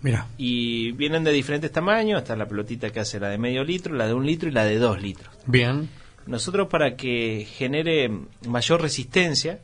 Mira, 0.01 0.27
Y 0.37 0.91
vienen 0.91 1.23
de 1.23 1.31
diferentes 1.31 1.71
tamaños, 1.71 2.21
está 2.21 2.35
la 2.35 2.47
pelotita 2.47 2.91
que 2.91 2.99
hace 2.99 3.19
la 3.19 3.29
de 3.29 3.37
medio 3.37 3.63
litro, 3.63 3.95
la 3.95 4.05
de 4.05 4.13
un 4.13 4.25
litro 4.25 4.47
y 4.47 4.51
la 4.51 4.63
de 4.63 4.77
dos 4.77 5.01
litros. 5.01 5.33
bien. 5.45 5.89
Nosotros 6.27 6.67
para 6.67 6.97
que 6.97 7.47
genere 7.49 8.11
mayor 8.45 8.81
resistencia 8.81 9.59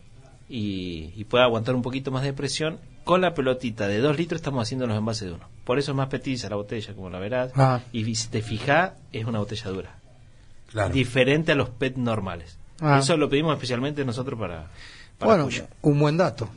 y, 0.48 1.12
y 1.16 1.26
pueda 1.26 1.44
aguantar 1.44 1.76
un 1.76 1.82
poquito 1.82 2.10
más 2.10 2.24
de 2.24 2.32
presión, 2.32 2.80
con 3.04 3.22
la 3.22 3.34
pelotita 3.34 3.88
de 3.88 4.00
2 4.00 4.18
litros 4.18 4.40
estamos 4.40 4.62
haciendo 4.62 4.88
los 4.88 4.98
envases 4.98 5.28
de 5.28 5.34
uno. 5.34 5.48
Por 5.64 5.78
eso 5.80 5.92
es 5.92 5.98
más 5.98 6.08
petiza 6.08 6.50
la 6.50 6.56
botella, 6.56 6.94
como 6.94 7.10
la 7.10 7.20
verás. 7.20 7.52
Ah. 7.56 7.82
Y 7.92 8.16
si 8.16 8.28
te 8.30 8.42
fijas, 8.42 8.94
es 9.12 9.26
una 9.26 9.40
botella 9.40 9.72
dura. 9.72 9.96
Claro. 10.72 10.94
Diferente 10.94 11.52
a 11.52 11.56
los 11.56 11.70
PET 11.70 11.98
normales. 11.98 12.58
Ah. 12.80 13.00
Eso 13.00 13.18
lo 13.18 13.30
pedimos 13.30 13.54
especialmente 13.54 14.04
nosotros 14.06 14.40
para 14.40 14.68
Bueno, 15.24 15.46
Cuyo. 15.46 15.68
un 15.82 16.00
buen 16.00 16.18
dato. 16.18 16.50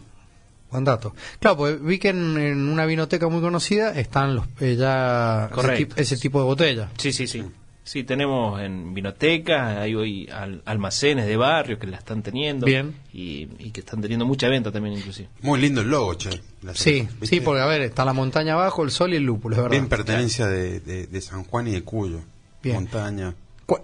Buen 0.71 0.85
dato. 0.85 1.15
Claro, 1.39 1.57
pues 1.59 1.83
vi 1.83 1.99
que 1.99 2.09
en, 2.09 2.37
en 2.37 2.69
una 2.69 2.87
vinoteca 2.87 3.29
muy 3.29 3.41
conocida 3.41 3.93
están 3.99 4.35
los 4.35 4.47
eh, 4.61 4.77
ya 4.77 5.45
ese, 5.47 5.55
Correcto. 5.55 5.95
tip- 5.95 6.01
ese 6.01 6.17
tipo 6.17 6.39
de 6.41 6.45
botella. 6.45 6.91
Sí, 6.99 7.13
sí, 7.13 7.27
sí. 7.27 7.45
Sí, 7.85 8.03
tenemos 8.03 8.61
en 8.61 8.93
vinotecas, 8.95 9.79
hay 9.79 9.95
hoy 9.95 10.29
al- 10.29 10.61
almacenes 10.65 11.25
de 11.27 11.37
barrio 11.37 11.79
que 11.79 11.87
la 11.87 11.97
están 11.99 12.21
teniendo. 12.25 12.67
Bien. 12.67 12.97
Y, 13.13 13.49
y 13.61 13.71
que 13.71 13.79
están 13.81 14.01
teniendo 14.03 14.27
mucha 14.27 14.49
venta 14.49 14.73
también, 14.73 14.97
inclusive. 14.99 15.29
Muy 15.43 15.61
lindo 15.61 15.83
el 15.83 15.89
logo, 15.89 16.15
che. 16.15 16.31
La 16.63 16.75
Sí, 16.75 17.03
¿viste? 17.21 17.27
sí, 17.37 17.41
porque 17.41 17.61
a 17.63 17.67
ver, 17.67 17.83
está 17.83 18.05
la 18.05 18.13
montaña 18.13 18.55
abajo, 18.55 18.83
el 18.83 18.91
sol 18.91 19.15
y 19.15 19.17
el 19.19 19.23
lúpulo, 19.23 19.55
es 19.55 19.63
verdad. 19.63 19.71
Bien 19.71 19.89
pertenencia 19.89 20.49
de, 20.49 20.81
de, 20.81 21.07
de 21.07 21.21
San 21.21 21.45
Juan 21.45 21.69
y 21.69 21.73
de 21.73 21.83
Cuyo. 21.85 22.19
Bien. 22.61 22.75
Montaña. 22.75 23.35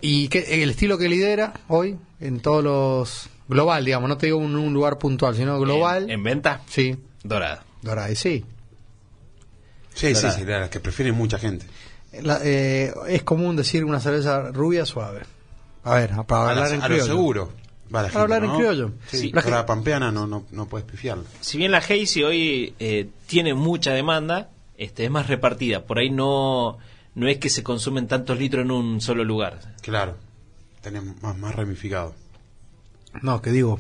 ¿Y 0.01 0.27
qué, 0.29 0.63
el 0.63 0.71
estilo 0.71 0.99
que 0.99 1.09
lidera 1.09 1.55
hoy 1.69 1.97
en 2.19 2.41
todos 2.41 2.65
los... 2.65 3.29
Global, 3.53 3.85
digamos, 3.85 4.09
no 4.09 4.17
te 4.17 4.27
digo 4.27 4.39
un, 4.39 4.55
un 4.57 4.73
lugar 4.73 4.99
puntual, 4.99 5.35
sino 5.37 5.59
global. 5.61 6.05
En, 6.05 6.11
en 6.11 6.23
venta, 6.23 6.61
Sí, 6.69 6.97
dorada. 7.23 7.65
Doray, 7.83 8.15
sí. 8.17 8.45
Sí, 9.95 10.09
sí, 10.09 10.13
Dorada. 10.15 10.33
sí, 10.39 10.45
la 10.45 10.71
que 10.71 10.81
prefiere 10.81 11.13
mucha 11.13 11.39
gente. 11.39 11.67
La- 12.23 12.41
eh, 12.43 12.93
es 13.09 13.23
común 13.23 13.57
decir 13.57 13.85
una 13.85 14.01
cerveza 14.01 14.51
rubia 14.53 14.85
suave. 14.87 15.23
A 15.85 15.95
ver, 15.97 16.11
para 16.27 16.43
A, 16.47 16.51
hablar 16.51 16.69
la- 16.69 16.75
en 16.77 16.83
a 16.83 16.89
lo 16.89 16.95
criollo. 16.95 17.05
seguro. 17.13 17.53
Va 17.95 18.03
la 18.03 18.09
Para 18.09 18.23
hablar 18.23 18.45
en 18.45 18.55
criollo. 18.55 18.93
Sí, 19.09 19.19
Sí. 19.19 19.29
para 19.29 19.51
La 19.51 19.57
la 19.59 19.67
pampeana 19.67 20.11
no, 20.11 20.27
no, 20.27 20.47
no 20.51 20.67
puedes 20.67 20.87
pifiarla. 20.87 21.25
Si 21.41 21.59
bien 21.59 21.73
la 21.73 21.79
Hazy 21.79 22.23
hoy 22.23 22.75
eh, 22.79 23.09
tiene 23.27 23.53
mucha 23.53 23.93
demanda, 23.93 24.49
este, 24.79 25.05
es 25.05 25.11
más 25.11 25.27
repartida. 25.27 25.85
Por 25.85 25.99
ahí 25.99 26.09
no, 26.09 26.79
no 27.15 27.29
es 27.29 27.37
que 27.37 27.51
se 27.51 27.63
consumen 27.63 28.07
tantos 28.09 28.39
litros 28.39 28.65
en 28.65 28.71
un 28.71 29.01
solo 29.03 29.25
lugar. 29.25 29.61
Claro, 29.83 30.17
tenemos 30.81 31.21
más, 31.23 31.37
más 31.37 31.55
ramificado. 31.55 32.15
No, 33.21 33.43
que 33.43 33.51
digo, 33.51 33.79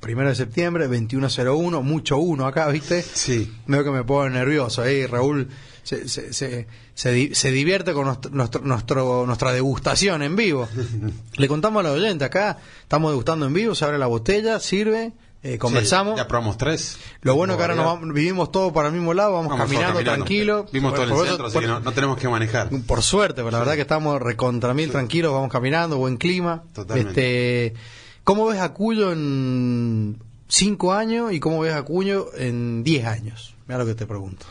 primero 0.00 0.28
de 0.28 0.34
septiembre, 0.34 0.88
21.01, 0.88 1.82
mucho 1.82 2.18
uno 2.18 2.46
acá, 2.46 2.68
¿viste? 2.68 3.02
Sí. 3.02 3.52
Veo 3.66 3.84
que 3.84 3.90
me 3.90 4.02
pongo 4.04 4.28
nervioso 4.28 4.82
ahí, 4.82 5.06
Raúl 5.06 5.48
se, 5.82 6.08
se, 6.08 6.32
se, 6.32 6.66
se, 6.94 7.12
di- 7.12 7.34
se 7.34 7.52
divierte 7.52 7.92
con 7.92 8.06
nuestro, 8.06 8.30
nuestro, 8.32 8.60
nuestro- 8.62 9.24
nuestra 9.26 9.52
degustación 9.52 10.22
en 10.22 10.34
vivo. 10.34 10.68
Le 11.36 11.46
contamos 11.48 11.80
a 11.80 11.88
los 11.88 11.96
oyentes 11.98 12.26
acá, 12.26 12.58
estamos 12.82 13.12
degustando 13.12 13.46
en 13.46 13.52
vivo, 13.54 13.74
se 13.76 13.84
abre 13.84 13.96
la 13.98 14.08
botella, 14.08 14.58
sirve, 14.58 15.12
eh, 15.44 15.58
conversamos. 15.58 16.14
Sí, 16.14 16.18
ya 16.18 16.26
probamos 16.26 16.58
tres. 16.58 16.98
Lo 17.22 17.36
bueno 17.36 17.56
que 17.56 17.62
ahora 17.62 17.76
nos 17.76 17.84
vamos- 17.84 18.12
vivimos 18.12 18.50
todos 18.50 18.72
para 18.72 18.88
el 18.88 18.94
mismo 18.94 19.14
lado, 19.14 19.34
vamos, 19.34 19.50
Vamos 19.50 19.66
todos 19.68 19.80
caminando, 19.80 20.02
tranquilo. 20.02 20.66
Vimos 20.72 20.92
todo 20.94 21.02
Por- 21.04 21.08
el 21.12 21.14
por 21.18 21.28
centro, 21.28 21.46
así 21.46 21.58
que 21.60 21.66
no, 21.68 21.78
no 21.78 21.92
tenemos 21.92 22.18
que 22.18 22.28
manejar. 22.28 22.68
por 22.84 23.02
suerte, 23.02 23.36
pero 23.42 23.52
la 23.52 23.60
verdad 23.60 23.74
que 23.76 23.82
estamos 23.82 24.20
recontra 24.20 24.74
mil 24.74 24.90
tranquilos, 24.90 25.32
vamos 25.32 25.52
caminando, 25.52 25.98
buen 25.98 26.16
clima. 26.16 26.64
Totalmente. 26.74 27.66
Este, 27.66 27.80
¿Cómo 28.26 28.46
ves 28.46 28.58
a 28.58 28.74
Cuyo 28.74 29.12
en 29.12 30.18
cinco 30.48 30.92
años 30.92 31.32
y 31.32 31.38
cómo 31.38 31.60
ves 31.60 31.74
a 31.74 31.84
Cuyo 31.84 32.30
en 32.36 32.82
10 32.82 33.04
años? 33.06 33.54
Mira 33.68 33.78
lo 33.78 33.86
que 33.86 33.94
te 33.94 34.04
pregunto. 34.04 34.46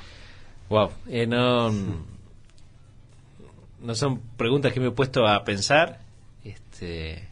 Wow, 0.69 0.91
eh, 1.09 1.27
no, 1.27 1.73
no 3.81 3.95
son 3.95 4.21
preguntas 4.37 4.71
que 4.71 4.79
me 4.79 4.87
he 4.87 4.91
puesto 4.91 5.27
a 5.27 5.43
pensar. 5.43 5.99
Este, 6.45 7.27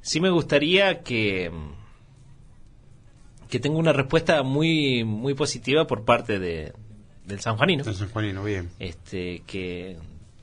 sí 0.00 0.18
me 0.18 0.30
gustaría 0.30 1.02
que 1.02 1.50
que 3.50 3.60
tenga 3.60 3.76
una 3.76 3.92
respuesta 3.92 4.42
muy 4.42 5.04
muy 5.04 5.34
positiva 5.34 5.86
por 5.86 6.06
parte 6.06 6.38
de, 6.38 6.72
del 7.26 7.40
sanjuanino. 7.40 7.80
Entonces, 7.80 8.00
San 8.00 8.12
Juanino, 8.14 8.42
bien. 8.42 8.70
Este, 8.78 9.42
que 9.46 9.98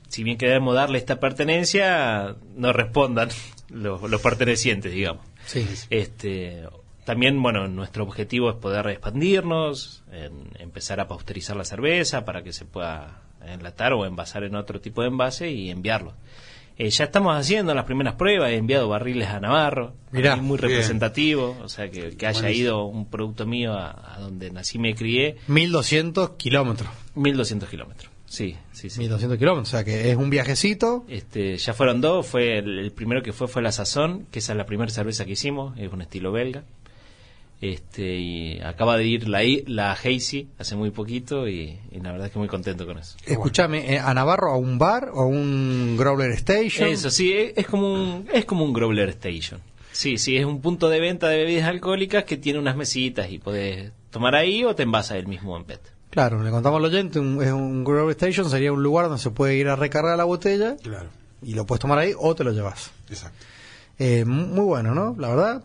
si 0.06 0.22
bien 0.22 0.38
queremos 0.38 0.76
darle 0.76 0.98
esta 0.98 1.18
pertenencia, 1.18 2.36
no 2.54 2.72
respondan 2.72 3.30
los, 3.68 4.02
los 4.02 4.20
pertenecientes, 4.20 4.92
digamos. 4.92 5.24
Sí. 5.46 5.66
Este, 5.90 6.64
también, 7.04 7.42
bueno, 7.42 7.68
nuestro 7.68 8.04
objetivo 8.04 8.50
es 8.50 8.56
poder 8.56 8.86
expandirnos, 8.88 10.02
en- 10.12 10.50
empezar 10.58 11.00
a 11.00 11.08
pasteurizar 11.08 11.56
la 11.56 11.64
cerveza 11.64 12.24
para 12.24 12.42
que 12.42 12.52
se 12.52 12.64
pueda 12.64 13.20
enlatar 13.46 13.92
o 13.92 14.06
envasar 14.06 14.44
en 14.44 14.54
otro 14.54 14.80
tipo 14.80 15.02
de 15.02 15.08
envase 15.08 15.50
y 15.50 15.70
enviarlo. 15.70 16.14
Eh, 16.76 16.90
ya 16.90 17.04
estamos 17.04 17.36
haciendo 17.36 17.72
las 17.74 17.84
primeras 17.84 18.14
pruebas, 18.16 18.50
he 18.50 18.56
enviado 18.56 18.88
barriles 18.88 19.28
a 19.28 19.38
Navarro, 19.38 19.94
Mirá, 20.10 20.34
muy 20.36 20.58
bien. 20.58 20.70
representativo, 20.70 21.56
o 21.62 21.68
sea, 21.68 21.88
que, 21.88 22.16
que 22.16 22.26
haya 22.26 22.40
Buenísimo. 22.40 22.64
ido 22.68 22.84
un 22.86 23.06
producto 23.08 23.46
mío 23.46 23.74
a, 23.74 24.16
a 24.16 24.18
donde 24.18 24.50
nací 24.50 24.78
y 24.78 24.80
me 24.80 24.94
crié, 24.94 25.36
1200 25.46 26.30
kilómetros. 26.30 26.90
1200 27.14 27.68
kilómetros. 27.68 28.10
Sí, 28.34 28.56
sí, 28.72 28.90
sí. 28.90 28.98
1200 28.98 29.38
kilómetros, 29.38 29.68
o 29.68 29.70
sea 29.70 29.84
que 29.84 30.10
es 30.10 30.16
un 30.16 30.28
viajecito. 30.28 31.04
Este, 31.08 31.56
ya 31.56 31.72
fueron 31.72 32.00
dos, 32.00 32.26
fue 32.26 32.58
el, 32.58 32.80
el 32.80 32.90
primero 32.90 33.22
que 33.22 33.32
fue 33.32 33.46
fue 33.46 33.62
la 33.62 33.70
Sazón, 33.70 34.26
que 34.32 34.40
esa 34.40 34.54
es 34.54 34.58
la 34.58 34.66
primera 34.66 34.90
cerveza 34.90 35.24
que 35.24 35.32
hicimos, 35.32 35.78
es 35.78 35.92
un 35.92 36.02
estilo 36.02 36.32
belga. 36.32 36.64
Este, 37.60 38.16
y 38.16 38.60
acaba 38.60 38.96
de 38.96 39.06
ir 39.06 39.28
la, 39.28 39.42
la 39.66 39.92
Hazy 39.92 40.48
hace 40.58 40.74
muy 40.74 40.90
poquito 40.90 41.48
y, 41.48 41.78
y 41.92 42.00
la 42.00 42.10
verdad 42.10 42.26
es 42.26 42.32
que 42.32 42.40
muy 42.40 42.48
contento 42.48 42.86
con 42.86 42.98
eso. 42.98 43.16
Escúchame, 43.24 43.94
eh, 43.94 44.00
a 44.00 44.12
Navarro 44.12 44.50
a 44.50 44.56
un 44.56 44.78
bar 44.78 45.10
o 45.14 45.20
a 45.20 45.26
un 45.26 45.96
Growler 45.96 46.32
Station. 46.32 46.88
Eso 46.88 47.10
sí, 47.10 47.32
es, 47.32 47.52
es 47.56 47.66
como 47.68 47.92
un 47.92 48.28
es 48.32 48.44
como 48.46 48.64
un 48.64 48.72
Growler 48.72 49.10
Station. 49.10 49.60
Sí, 49.92 50.18
sí, 50.18 50.36
es 50.36 50.44
un 50.44 50.60
punto 50.60 50.88
de 50.88 50.98
venta 50.98 51.28
de 51.28 51.36
bebidas 51.36 51.68
alcohólicas 51.68 52.24
que 52.24 52.36
tiene 52.36 52.58
unas 52.58 52.74
mesitas 52.74 53.30
y 53.30 53.38
podés 53.38 53.92
tomar 54.10 54.34
ahí 54.34 54.64
o 54.64 54.74
te 54.74 54.82
envasas 54.82 55.18
el 55.18 55.28
mismo 55.28 55.56
en 55.56 55.64
PET. 55.64 55.93
Claro, 56.14 56.40
le 56.44 56.50
contamos 56.50 56.78
al 56.78 56.84
oyente, 56.84 57.18
un, 57.18 57.42
es 57.42 57.50
un 57.50 57.82
Growler 57.82 58.10
Station 58.12 58.48
sería 58.48 58.72
un 58.72 58.80
lugar 58.82 59.06
donde 59.06 59.20
se 59.20 59.30
puede 59.30 59.56
ir 59.56 59.66
a 59.68 59.74
recargar 59.74 60.16
la 60.16 60.22
botella 60.22 60.76
Claro, 60.80 61.08
y 61.42 61.54
lo 61.54 61.66
puedes 61.66 61.80
tomar 61.80 61.98
ahí 61.98 62.12
o 62.16 62.34
te 62.36 62.44
lo 62.44 62.52
llevas. 62.52 62.92
exacto. 63.10 63.36
Eh, 63.98 64.24
muy 64.24 64.64
bueno, 64.64 64.94
¿no? 64.94 65.16
La 65.18 65.28
verdad. 65.28 65.64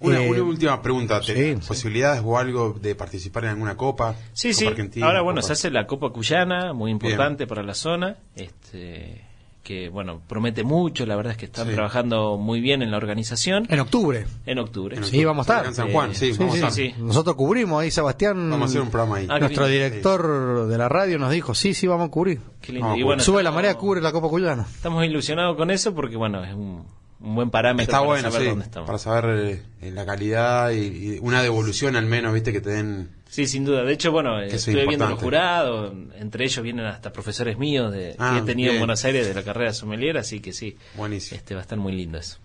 Una, 0.00 0.20
Eh, 0.22 0.28
una 0.30 0.42
última 0.42 0.82
pregunta. 0.82 1.20
sí, 1.22 1.32
¿Te- 1.32 1.54
sí. 1.60 1.66
¿Posibilidades 1.68 2.22
o 2.24 2.36
algo 2.38 2.72
de 2.80 2.94
participar 2.96 3.44
en 3.44 3.50
alguna 3.50 3.76
copa? 3.76 4.16
Sí, 4.32 4.48
Copa 4.50 4.58
sí. 4.58 4.66
Argentina, 4.66 5.06
Ahora, 5.06 5.22
bueno, 5.22 5.40
Copa- 5.40 5.46
se 5.46 5.52
hace 5.54 5.70
la 5.70 5.86
Copa 5.86 6.10
Cuyana, 6.10 6.72
muy 6.72 6.90
importante 6.90 7.46
para 7.46 7.62
la 7.62 7.74
zona. 7.74 8.16
Este, 8.34 9.24
que, 9.68 9.90
bueno, 9.90 10.22
promete 10.26 10.64
mucho. 10.64 11.04
La 11.04 11.14
verdad 11.14 11.32
es 11.32 11.36
que 11.36 11.44
están 11.44 11.68
Sí. 11.68 11.74
trabajando 11.74 12.38
muy 12.38 12.62
bien 12.62 12.80
en 12.80 12.90
la 12.90 12.96
organización. 12.96 13.66
En 13.68 13.80
octubre. 13.80 14.24
En 14.46 14.58
octubre. 14.58 14.96
En 14.96 15.04
Sí, 15.04 15.22
vamos 15.26 15.46
a 15.46 15.52
estar. 15.52 15.66
En 15.66 15.74
San 15.74 15.92
Juan, 15.92 16.14
sí, 16.14 16.32
vamos 16.38 16.54
Sí, 16.56 16.62
a 16.64 16.70
sí, 16.70 16.86
estar. 16.86 16.96
sí. 16.98 17.02
Nosotros 17.04 17.36
cubrimos 17.36 17.82
ahí, 17.82 17.90
Sebastián. 17.90 18.48
Vamos 18.48 18.62
a 18.62 18.70
hacer 18.70 18.80
un 18.80 18.90
programa 18.90 19.16
ahí. 19.18 19.26
Ah, 19.28 19.38
Nuestro 19.38 19.66
director 19.66 20.66
de 20.68 20.78
la 20.78 20.88
radio 20.88 21.18
nos 21.18 21.30
dijo, 21.30 21.54
sí, 21.54 21.74
sí, 21.74 21.86
vamos 21.86 22.08
a 22.08 22.10
cubrir. 22.10 22.40
Qué 22.62 22.72
lindo. 22.72 22.86
Vamos, 22.86 23.00
Y 23.00 23.02
bueno, 23.02 23.22
Sube 23.22 23.42
la 23.42 23.50
marea, 23.50 23.74
cubre 23.74 24.00
la 24.00 24.10
Copa 24.10 24.28
Cuyana. 24.28 24.62
Estamos 24.74 25.04
ilusionados 25.04 25.54
con 25.58 25.70
eso 25.70 25.94
porque, 25.94 26.16
bueno, 26.16 26.42
es 26.42 26.54
un, 26.54 26.86
un 27.20 27.34
buen 27.34 27.50
parámetro 27.50 27.82
Está 27.92 27.98
para 27.98 28.06
bueno, 28.06 28.30
saber 28.30 28.40
sí, 28.42 28.48
dónde 28.48 28.64
estamos. 28.64 28.86
para 28.86 28.98
saber 28.98 29.62
eh, 29.82 29.90
la 29.90 30.06
calidad 30.06 30.70
y, 30.70 30.78
y 31.16 31.18
una 31.20 31.42
devolución 31.42 31.94
al 31.96 32.06
menos, 32.06 32.32
viste, 32.32 32.52
que 32.52 32.62
te 32.62 32.70
den... 32.70 33.10
Sí, 33.28 33.46
sin 33.46 33.64
duda. 33.64 33.84
De 33.84 33.92
hecho, 33.92 34.10
bueno, 34.10 34.40
es 34.40 34.54
estuve 34.54 34.86
viendo 34.86 35.06
los 35.08 35.20
jurados. 35.20 35.92
Entre 36.16 36.44
ellos 36.44 36.62
vienen 36.62 36.86
hasta 36.86 37.12
profesores 37.12 37.58
míos 37.58 37.92
de, 37.92 38.16
Ah, 38.18 38.32
que 38.34 38.38
he 38.38 38.42
tenido 38.46 38.70
en 38.70 38.74
bien. 38.76 38.80
Buenos 38.80 39.04
Aires 39.04 39.26
de 39.28 39.34
la 39.34 39.42
carrera 39.42 39.72
sommelier, 39.74 40.16
así 40.16 40.40
que 40.40 40.52
sí. 40.52 40.76
Buenísimo. 40.96 41.36
Este 41.36 41.54
va 41.54 41.60
a 41.60 41.62
estar 41.62 41.78
muy 41.78 41.92
lindo 41.92 42.18
eso. 42.18 42.38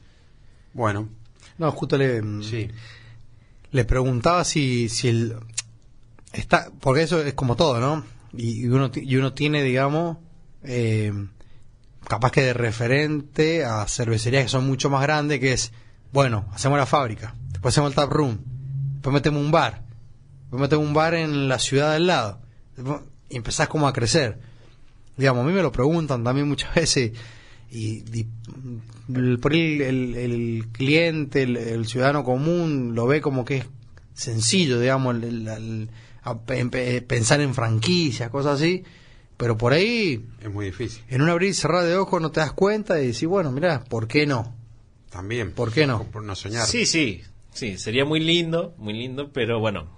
Bueno, 0.74 1.08
No, 1.58 1.72
justo 1.72 1.98
le, 1.98 2.22
sí. 2.44 2.68
le 3.72 3.86
preguntaba 3.86 4.44
si, 4.44 4.90
si 4.90 5.08
el 5.08 5.36
está 6.34 6.70
porque 6.80 7.04
eso 7.04 7.22
es 7.22 7.34
como 7.36 7.56
todo 7.56 7.80
no 7.80 8.04
y, 8.36 8.64
y 8.64 8.68
uno 8.68 8.90
y 8.96 9.16
uno 9.18 9.34
tiene 9.34 9.62
digamos 9.62 10.18
eh, 10.64 11.14
capaz 12.08 12.32
que 12.32 12.42
de 12.42 12.54
referente 12.54 13.64
a 13.66 13.86
cervecerías 13.88 14.44
que 14.46 14.50
son 14.50 14.66
mucho 14.66 14.90
más 14.90 15.04
grandes 15.04 15.40
que 15.40 15.54
es 15.54 15.72
bueno 16.12 16.46
hacemos 16.52 16.80
la 16.80 16.88
fábrica 16.88 17.36
después 17.52 17.72
hacemos 17.76 17.92
el 17.92 17.96
tap 17.96 18.12
room 18.12 18.40
después 18.94 19.14
metemos 19.14 19.42
un 19.44 19.52
bar 19.52 19.83
después 20.54 20.62
metemos 20.62 20.88
un 20.88 20.94
bar 20.94 21.14
en 21.16 21.48
la 21.48 21.60
ciudad 21.60 21.94
del 21.94 22.08
lado 22.08 22.40
después- 22.76 23.02
y 23.30 23.36
empezás 23.38 23.68
como 23.68 23.88
a 23.88 23.94
crecer 23.94 24.40
digamos 25.18 25.44
a 25.44 25.48
mí 25.48 25.54
me 25.54 25.62
lo 25.62 25.72
preguntan 25.72 26.24
también 26.24 26.48
muchas 26.48 26.74
veces 26.76 27.12
y, 27.72 28.04
por 29.42 29.54
el, 29.54 29.82
el- 29.82 30.16
el 30.16 30.68
cliente, 30.72 31.44
el, 31.44 31.58
el 31.58 31.88
ciudadano 31.88 32.24
común 32.24 32.94
lo 32.94 33.08
ve 33.08 33.20
como 33.22 33.44
que 33.46 33.58
es 33.58 33.66
sencillo, 34.14 34.80
digamos, 34.80 35.16
el- 35.16 35.24
el- 35.24 35.48
el- 35.48 35.90
a 36.22 36.38
pe- 36.40 36.66
pe- 36.68 37.02
pensar 37.02 37.42
en 37.42 37.54
franquicias, 37.56 38.30
cosas 38.30 38.62
así, 38.62 38.84
pero 39.38 39.58
por 39.58 39.74
ahí, 39.74 40.24
Es 40.42 40.52
muy 40.52 40.68
difícil. 40.68 41.04
en 41.10 41.24
un 41.24 41.30
abrir 41.30 41.50
y 41.50 41.54
cerrar 41.54 41.84
de 41.84 41.96
ojos 41.96 42.22
no 42.22 42.30
te 42.32 42.40
das 42.42 42.54
cuenta 42.54 43.02
y 43.02 43.08
decís, 43.08 43.26
bueno, 43.28 43.52
mira, 43.52 43.84
¿por 43.86 44.08
qué 44.08 44.28
no? 44.28 44.56
También. 45.10 45.52
¿Por 45.52 45.72
qué 45.72 45.88
no? 45.88 46.04
Por 46.04 46.24
no 46.24 46.36
soñar. 46.36 46.66
Sí, 46.68 46.86
sí, 46.86 47.22
sí, 47.52 47.78
sería 47.80 48.06
muy 48.06 48.20
lindo, 48.20 48.76
muy 48.78 48.94
lindo, 48.94 49.32
pero 49.34 49.60
bueno, 49.60 49.90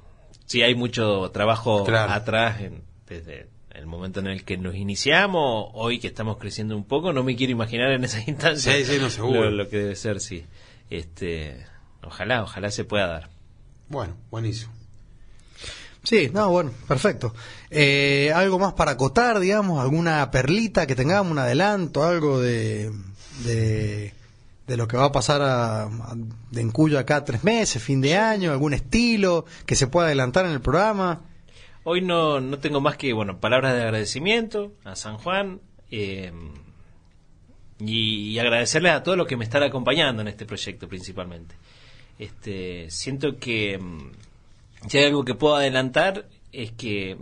sí 0.45 0.61
hay 0.63 0.75
mucho 0.75 1.29
trabajo 1.31 1.83
Claro. 1.83 2.11
atrás 2.11 2.61
en- 2.61 2.83
desde 3.07 3.47
el 3.71 3.85
momento 3.85 4.19
en 4.21 4.27
el 4.27 4.43
que 4.45 4.57
nos 4.57 4.75
iniciamos, 4.75 5.69
hoy 5.73 5.99
que 5.99 6.07
estamos 6.07 6.37
creciendo 6.37 6.75
un 6.77 6.85
poco, 6.85 7.11
no 7.13 7.23
me 7.23 7.35
quiero 7.35 7.51
imaginar 7.51 7.91
en 7.91 8.07
Sí, 8.57 8.85
sí, 8.85 8.97
no, 8.99 9.09
seguro. 9.09 9.43
lo, 9.45 9.51
lo 9.51 9.69
que 9.69 9.77
debe 9.79 9.95
ser, 9.95 10.19
sí. 10.21 10.45
Este, 10.89 11.65
ojalá, 12.03 12.43
ojalá 12.43 12.71
se 12.71 12.85
pueda 12.85 13.07
dar. 13.07 13.29
Bueno, 13.89 14.15
buenísimo. 14.31 14.71
Sí, 16.03 16.29
no, 16.31 16.49
bueno, 16.51 16.71
perfecto. 16.87 17.33
Eh, 17.69 18.31
¿Algo 18.33 18.59
más 18.59 18.73
para 18.73 18.91
acotar, 18.91 19.39
digamos? 19.39 19.79
¿Alguna 19.81 20.29
perlita 20.31 20.85
que 20.85 20.95
tengamos, 20.95 21.31
un 21.31 21.39
adelanto, 21.39 22.03
algo 22.03 22.39
de, 22.39 22.91
de, 23.43 24.13
de 24.67 24.77
lo 24.77 24.87
que 24.87 24.97
va 24.97 25.05
a 25.05 25.11
pasar 25.11 25.41
a, 25.41 25.87
de 26.51 26.61
en 26.61 26.71
Cuyo 26.71 26.97
acá 26.97 27.23
tres 27.23 27.43
meses, 27.43 27.81
fin 27.81 28.01
de 28.01 28.15
año, 28.15 28.51
algún 28.51 28.73
estilo 28.73 29.45
que 29.65 29.75
se 29.75 29.87
pueda 29.87 30.07
adelantar 30.07 30.45
en 30.45 30.51
el 30.51 30.61
programa? 30.61 31.21
Hoy 31.83 32.01
no, 32.01 32.39
no 32.39 32.57
tengo 32.57 32.81
más 32.81 32.97
que, 32.97 33.13
bueno, 33.13 33.39
palabras 33.39 33.73
de 33.73 33.83
agradecimiento 33.83 34.73
a 34.83 34.95
San 34.95 35.17
Juan 35.17 35.59
eh, 35.91 36.31
y, 37.79 38.31
y 38.31 38.39
agradecerles 38.39 38.93
a 38.93 39.03
todos 39.03 39.17
los 39.17 39.27
que 39.27 39.37
me 39.37 39.43
están 39.43 39.61
acompañando 39.61 40.21
en 40.21 40.27
este 40.27 40.45
proyecto 40.45 40.87
principalmente. 40.87 41.55
Este, 42.17 42.89
siento 42.89 43.37
que 43.37 43.77
mm, 43.77 44.11
si 44.87 44.97
hay 44.97 45.05
algo 45.05 45.25
que 45.25 45.35
puedo 45.35 45.55
adelantar 45.55 46.27
es 46.51 46.71
que 46.71 47.17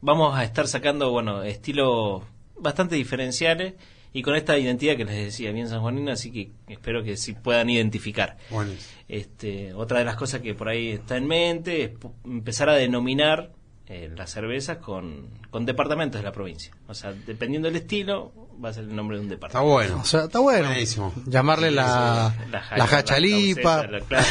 vamos 0.00 0.36
a 0.36 0.44
estar 0.44 0.66
sacando, 0.66 1.10
bueno, 1.10 1.42
estilos 1.42 2.22
bastante 2.58 2.96
diferenciales 2.96 3.74
y 4.18 4.22
con 4.22 4.34
esta 4.34 4.56
identidad 4.58 4.96
que 4.96 5.04
les 5.04 5.16
decía 5.26 5.52
bien 5.52 5.68
sanjuanina, 5.68 6.12
así 6.14 6.30
que 6.32 6.50
espero 6.72 7.02
que 7.04 7.16
sí 7.16 7.34
puedan 7.34 7.68
identificar. 7.70 8.36
Buenísimo. 8.50 9.00
Este, 9.08 9.74
otra 9.74 9.98
de 9.98 10.04
las 10.04 10.16
cosas 10.16 10.40
que 10.40 10.54
por 10.54 10.68
ahí 10.68 10.90
está 10.92 11.16
en 11.16 11.26
mente 11.26 11.82
es 11.84 11.90
empezar 12.24 12.68
a 12.68 12.74
denominar 12.74 13.50
eh, 13.88 14.10
las 14.16 14.30
cervezas 14.30 14.78
con, 14.78 15.28
con 15.50 15.64
departamentos 15.66 16.20
de 16.20 16.24
la 16.24 16.32
provincia. 16.32 16.72
O 16.88 16.94
sea, 16.94 17.12
dependiendo 17.12 17.68
del 17.68 17.76
estilo, 17.76 18.32
va 18.64 18.70
a 18.70 18.72
ser 18.72 18.84
el 18.84 18.96
nombre 18.96 19.16
de 19.18 19.20
un 19.20 19.26
Está 19.26 19.36
departamento. 19.36 19.72
bueno. 19.72 20.00
O 20.00 20.04
sea, 20.04 20.24
está 20.24 20.40
bueno. 20.40 20.68
Buenísimo. 20.68 21.12
Llamarle 21.26 21.70
la, 21.70 22.34
La 22.50 22.60
jacha, 22.62 22.76
la 22.78 22.86
jachalipa, 22.88 23.86
la 23.86 23.98
la- 23.98 24.24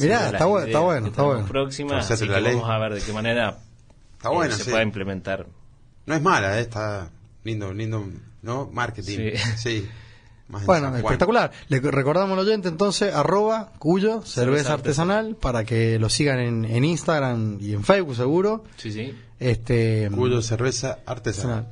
Mirá, 0.00 0.26
está 0.30 0.44
bueno, 0.46 0.66
está 0.66 0.80
bueno, 0.80 1.06
está 1.08 1.22
bueno. 1.24 1.46
Próxima, 1.46 1.98
así 1.98 2.26
que 2.26 2.32
vamos 2.32 2.70
a 2.70 2.78
ver 2.78 2.94
de 2.94 3.00
qué 3.02 3.12
manera 3.12 3.58
Está 4.16 4.30
bueno, 4.30 4.54
se 4.54 4.64
sí. 4.64 4.70
pueda 4.70 4.82
implementar. 4.82 5.46
No 6.06 6.14
es 6.14 6.22
mala, 6.22 6.58
eh, 6.58 6.62
está 6.62 7.10
lindo, 7.44 7.72
lindo, 7.72 8.04
¿no? 8.42 8.68
Marketing. 8.72 9.16
Sí. 9.16 9.32
Sí. 9.56 9.88
Más 10.46 10.60
en 10.60 10.66
Bueno, 10.66 10.94
espectacular. 10.96 11.50
Le 11.68 11.80
recordamos 11.80 12.38
al 12.38 12.44
oyente 12.46 12.68
entonces, 12.68 13.14
arroba 13.14 13.72
cuyo 13.78 14.20
cerveza 14.22 14.34
Cerveza 14.42 14.72
artesanal, 14.74 15.36
para 15.36 15.64
que 15.64 15.98
lo 15.98 16.10
sigan 16.10 16.38
en, 16.38 16.64
en 16.66 16.84
Instagram 16.84 17.56
y 17.62 17.72
en 17.72 17.82
Facebook 17.82 18.14
seguro. 18.14 18.64
Sí, 18.76 18.92
sí. 18.92 19.14
Este, 19.40 20.10
Cuyo 20.14 20.42
cerveza 20.42 20.98
artesanal. 21.06 21.66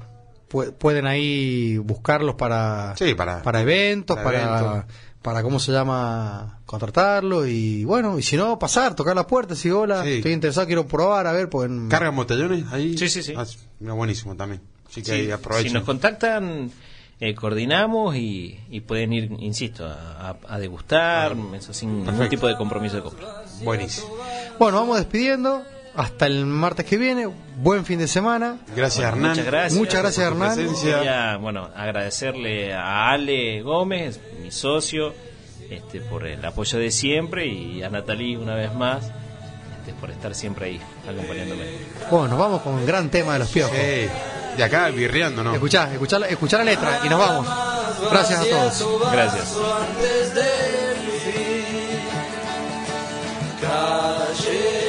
Pu- 0.51 0.73
pueden 0.73 1.07
ahí 1.07 1.77
buscarlos 1.79 2.35
para, 2.37 2.95
Sí, 2.97 3.13
para- 3.15 3.43
para 3.43 3.61
eventos, 3.61 4.17
para 4.17 4.25
para, 4.25 4.59
eventos. 4.61 4.95
Para, 5.23 5.43
cómo 5.43 5.59
se 5.61 5.73
llama, 5.73 6.59
contratarlo 6.67 7.47
y 7.47 7.85
bueno, 7.85 8.19
y 8.19 8.23
si 8.23 8.37
no, 8.37 8.59
pasar, 8.59 8.95
tocar 8.97 9.15
la 9.17 9.27
puerta, 9.27 9.55
si 9.55 9.71
hola, 9.71 10.03
Sí. 10.03 10.15
estoy 10.15 10.33
interesado, 10.33 10.67
quiero 10.67 10.87
probar, 10.87 11.27
a 11.27 11.33
ver, 11.33 11.49
pues 11.49 11.69
en- 11.71 11.89
¿Cargan 11.89 12.15
botellones 12.17 12.65
ahí? 12.73 12.99
Sí, 12.99 13.09
sí, 13.09 13.23
sí. 13.23 13.35
Ah, 13.37 13.45
buenísimo 13.81 14.35
también. 14.37 14.61
Así 14.89 15.01
que 15.01 15.07
Sí, 15.07 15.13
ahí 15.13 15.27
si 15.27 15.31
aprovechen. 15.33 15.73
nos 15.73 15.85
contactan, 15.85 16.71
eh, 17.21 17.35
coordinamos 17.35 18.17
y, 18.17 18.59
y 18.69 18.81
pueden 18.81 19.13
ir, 19.13 19.31
insisto, 19.39 19.87
a, 19.87 20.31
a- 20.31 20.37
a 20.55 20.59
degustar, 20.59 21.37
eso 21.55 21.73
sin 21.73 21.91
ningún 21.91 22.07
Perfecto. 22.07 22.31
tipo 22.31 22.47
de 22.49 22.57
compromiso 22.57 22.97
de 22.97 23.03
compra. 23.03 23.45
Buenísimo. 23.63 24.09
Bueno, 24.59 24.79
vamos 24.81 24.97
despidiendo. 24.99 25.63
Hasta 25.95 26.27
el 26.27 26.47
martes 26.47 26.87
que 26.87 26.97
viene. 26.97 27.29
Buen 27.57 27.85
fin 27.85 27.99
de 27.99 28.09
semana. 28.09 28.57
Gracias, 28.75 29.05
Hernán. 29.07 29.31
Muchas 29.33 29.45
gracias. 29.47 29.75
Muchas 29.79 30.01
gracias, 30.03 30.27
por 30.29 30.37
Hernán. 30.39 30.55
presencia. 30.57 30.97
Quería, 30.97 31.37
bueno, 31.37 31.69
agradecerle 31.77 32.73
a 32.75 33.11
Ale 33.11 33.61
Gómez, 33.63 34.19
mi 34.43 34.51
socio, 34.51 35.13
este, 35.71 36.01
por 36.01 36.27
el 36.27 36.43
apoyo 36.45 36.79
de 36.79 36.91
siempre 36.91 37.47
y 37.47 37.83
a 37.83 37.91
Natalie 37.91 38.39
una 38.39 38.55
vez 38.55 38.73
más 38.75 39.05
este, 39.81 39.93
por 40.01 40.11
estar 40.11 40.35
siempre 40.35 40.67
ahí 40.67 40.81
acompañándome. 41.07 41.65
Bueno, 42.11 42.29
nos 42.29 42.39
vamos 42.39 42.63
con 42.63 42.75
un 42.75 42.87
gran 42.87 43.11
tema 43.11 43.35
de 43.35 43.39
los 43.41 43.49
piojos. 43.49 43.77
Sí. 43.77 44.09
De 44.57 44.65
acá, 44.65 44.89
birreando, 44.89 45.43
¿no? 45.43 45.53
Escuchá, 45.55 45.91
escuchá, 45.93 46.19
la- 46.19 46.29
escuchá 46.29 46.59
la 46.59 46.65
letra 46.65 47.01
y 47.05 47.09
nos 47.09 47.19
vamos. 47.19 47.47
Gracias 48.11 48.41
a 48.41 48.45
todos. 48.45 49.13
Gracias. 49.13 49.57
Calle 53.61 54.82